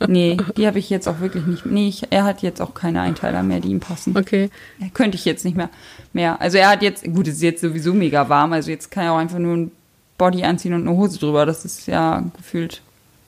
[0.07, 1.65] Nee, die habe ich jetzt auch wirklich nicht.
[1.65, 4.15] Nee, ich, er hat jetzt auch keine Einteiler mehr, die ihm passen.
[4.17, 4.49] Okay.
[4.93, 5.69] Könnte ich jetzt nicht mehr.
[6.11, 6.39] mehr.
[6.41, 9.13] Also er hat jetzt, gut, es ist jetzt sowieso mega warm, also jetzt kann er
[9.13, 9.71] auch einfach nur ein
[10.17, 11.45] Body anziehen und eine Hose drüber.
[11.45, 12.81] Das ist ja gefühlt,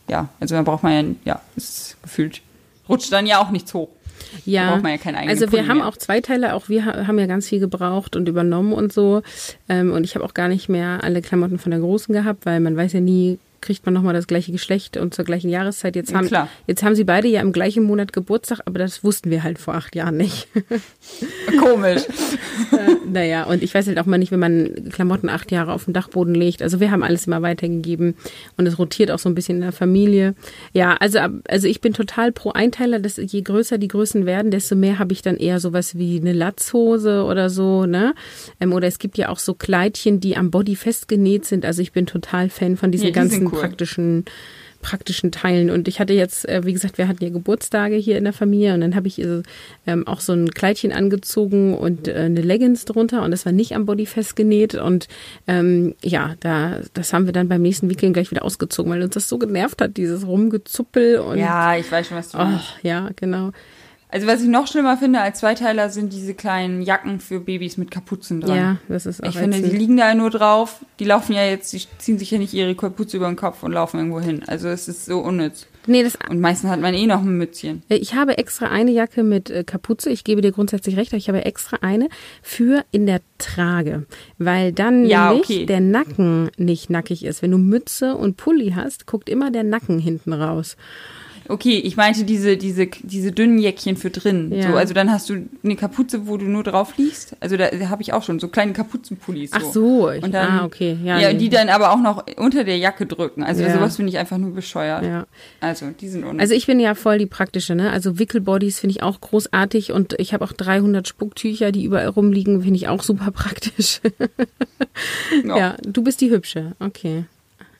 [0.07, 2.41] ja, also da braucht man ja, ja, ist gefühlt,
[2.87, 3.89] rutscht dann ja auch nichts hoch.
[4.45, 5.87] Ja, da braucht man ja keine also wir haben mehr.
[5.87, 9.21] auch zwei Teile, auch wir haben ja ganz viel gebraucht und übernommen und so.
[9.69, 12.59] Ähm, und ich habe auch gar nicht mehr alle Klamotten von der Großen gehabt, weil
[12.59, 15.95] man weiß ja nie, kriegt man nochmal das gleiche Geschlecht und zur gleichen Jahreszeit.
[15.95, 16.49] Jetzt, ja, haben, klar.
[16.67, 19.73] jetzt haben sie beide ja im gleichen Monat Geburtstag, aber das wussten wir halt vor
[19.73, 20.47] acht Jahren nicht.
[21.59, 22.03] Komisch.
[22.71, 25.85] äh, naja, und ich weiß halt auch mal nicht, wenn man Klamotten acht Jahre auf
[25.85, 26.61] den Dachboden legt.
[26.61, 28.15] Also wir haben alles immer weitergegeben
[28.55, 30.35] und es rotiert auch so ein bisschen in der Familie.
[30.73, 34.75] Ja, also, also ich bin total pro Einteiler, dass je größer die Größen werden, desto
[34.75, 38.13] mehr habe ich dann eher sowas wie eine Latzhose oder so, ne?
[38.59, 41.65] Ähm, oder es gibt ja auch so Kleidchen, die am Body festgenäht sind.
[41.65, 43.61] Also ich bin total Fan von diesen ja, die ganzen cool.
[43.61, 44.25] praktischen
[44.85, 45.71] praktischen Teilen.
[45.71, 48.75] Und ich hatte jetzt, äh, wie gesagt, wir hatten ja Geburtstage hier in der Familie
[48.75, 49.41] und dann habe ich ihr
[49.87, 53.75] ähm, auch so ein Kleidchen angezogen und äh, eine Leggings drunter und das war nicht
[53.75, 54.75] am Body festgenäht.
[54.75, 55.07] Und
[55.47, 59.15] ähm, ja, da, das haben wir dann beim nächsten Wickeln gleich wieder ausgezogen, weil uns
[59.15, 61.39] das so genervt hat, dieses Rumgezuppel und.
[61.39, 62.63] Ja, ich weiß schon, was du meinst.
[62.63, 63.51] Oh, ja, genau.
[64.09, 67.91] Also was ich noch schlimmer finde als Zweiteiler sind diese kleinen Jacken für Babys mit
[67.91, 68.55] Kapuzen dran.
[68.55, 70.85] Ja, das ist auch Ich finde, die liegen da nur drauf.
[70.99, 73.71] Die laufen ja jetzt, die ziehen sich ja nicht ihre Kapuze über den Kopf und
[73.71, 74.43] laufen irgendwo hin.
[74.47, 75.67] Also es ist so unnütz.
[75.87, 77.83] Nee, das Und meistens hat man eh noch ein Mützchen.
[77.89, 80.09] Äh, Ich habe extra eine Jacke mit äh, Kapuze.
[80.09, 82.09] Ich gebe dir grundsätzlich recht, aber ich habe extra eine
[82.41, 84.05] für in der Trage,
[84.37, 85.65] weil dann Ja, nämlich okay.
[85.65, 87.41] der Nacken nicht nackig ist.
[87.41, 90.75] Wenn du Mütze und Pulli hast, guckt immer der Nacken hinten raus.
[91.47, 94.51] Okay, ich meinte diese, diese, diese dünnen Jäckchen für drin.
[94.51, 94.71] Ja.
[94.71, 97.35] So, also dann hast du eine Kapuze, wo du nur drauf liegst.
[97.39, 99.51] Also da, da habe ich auch schon so kleine Kapuzenpullis.
[99.51, 99.57] So.
[99.57, 100.97] Ach so, ich, Und dann, ah, okay.
[101.03, 101.37] Ja, Ja, nee.
[101.39, 103.43] die dann aber auch noch unter der Jacke drücken.
[103.43, 103.73] Also Ja.
[103.73, 105.03] sowas finde ich einfach nur bescheuert.
[105.03, 105.27] Ja.
[105.61, 106.41] Also die sind unnütz.
[106.41, 107.91] Also ich bin ja voll die praktische, ne?
[107.91, 112.61] Also Wickelbodies finde ich auch großartig und ich habe auch 300 Spucktücher, die überall rumliegen,
[112.63, 114.01] finde ich auch super praktisch.
[115.43, 115.57] Ja.
[115.57, 116.71] ja, du bist die hübsche.
[116.79, 117.25] Okay.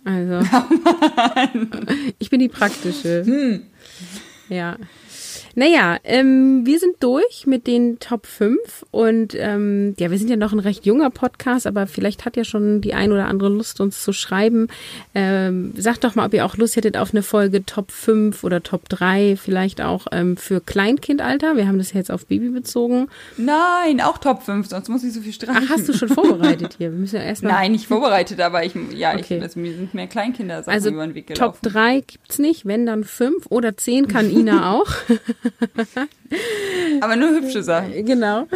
[0.06, 0.40] Also.
[2.20, 3.26] ich bin die praktische.
[3.26, 3.64] Hm.
[4.50, 4.78] Ja.
[5.56, 10.36] Naja, ähm, wir sind durch mit den Top 5 und ähm, ja, wir sind ja
[10.36, 13.80] noch ein recht junger Podcast, aber vielleicht hat ja schon die ein oder andere Lust,
[13.80, 14.68] uns zu schreiben.
[15.14, 18.62] Ähm, sagt doch mal, ob ihr auch Lust hättet auf eine Folge Top 5 oder
[18.64, 21.56] Top 3, vielleicht auch ähm, für Kleinkindalter.
[21.56, 23.08] Wir haben das ja jetzt auf Baby bezogen.
[23.38, 25.64] Nein, auch Top 5, sonst muss ich so viel streichen.
[25.66, 26.92] Ach, hast du schon vorbereitet hier?
[26.92, 27.54] Wir müssen ja erstmal.
[27.54, 29.38] Nein, nicht vorbereitet, aber ich, ja, Okay.
[29.38, 31.74] ich, also, mir sind mehr Kleinkinder Also über den Weg Top gelaufen.
[31.74, 34.88] 3 gibt's nicht, wenn dann 5 oder 10 kann Ina auch.
[37.02, 38.06] Aber nur hübsche Sachen.
[38.06, 38.48] genau.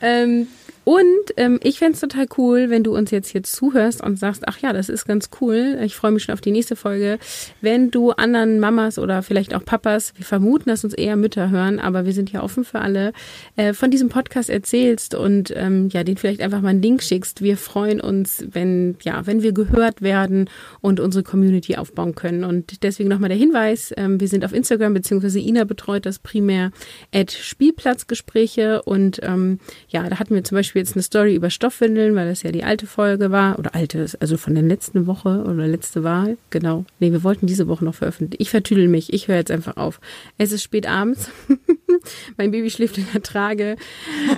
[0.00, 0.48] Ähm,
[0.84, 1.04] und
[1.38, 4.72] ähm, ich fänd's total cool, wenn du uns jetzt hier zuhörst und sagst, ach ja,
[4.72, 5.78] das ist ganz cool.
[5.82, 7.18] Ich freue mich schon auf die nächste Folge.
[7.62, 11.80] Wenn du anderen Mamas oder vielleicht auch Papas, wir vermuten, dass uns eher Mütter hören,
[11.80, 13.12] aber wir sind ja offen für alle,
[13.56, 17.40] äh, von diesem Podcast erzählst und ähm, ja, den vielleicht einfach mal einen Link schickst.
[17.40, 20.50] Wir freuen uns, wenn, ja, wenn wir gehört werden
[20.82, 22.44] und unsere Community aufbauen können.
[22.44, 26.72] Und deswegen nochmal der Hinweis, ähm, wir sind auf Instagram, beziehungsweise Ina betreut das primär
[27.14, 32.14] at Spielplatzgespräche und ähm, ja, da hatten wir zum Beispiel jetzt eine Story über Stoffwindeln,
[32.14, 35.66] weil das ja die alte Folge war oder alte, also von der letzten Woche oder
[35.66, 36.84] letzte Wahl, genau.
[37.00, 38.42] Nee, wir wollten diese Woche noch veröffentlichen.
[38.42, 40.00] Ich vertüdel mich, ich höre jetzt einfach auf.
[40.38, 41.30] Es ist spät abends.
[42.36, 43.76] mein Baby schläft in der Trage.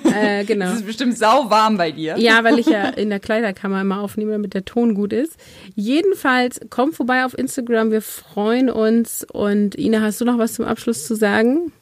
[0.05, 0.66] Äh, genau.
[0.66, 2.16] Es ist bestimmt sauwarm bei dir.
[2.18, 5.37] Ja, weil ich ja in der Kleiderkammer immer aufnehme, damit der Ton gut ist.
[5.74, 9.26] Jedenfalls, komm vorbei auf Instagram, wir freuen uns.
[9.32, 11.72] Und Ina, hast du noch was zum Abschluss zu sagen?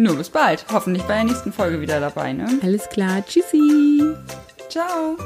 [0.00, 0.64] Nur bis bald.
[0.72, 2.48] Hoffentlich bei der nächsten Folge wieder dabei, ne?
[2.62, 4.00] Alles klar, tschüssi.
[4.70, 5.18] Ciao.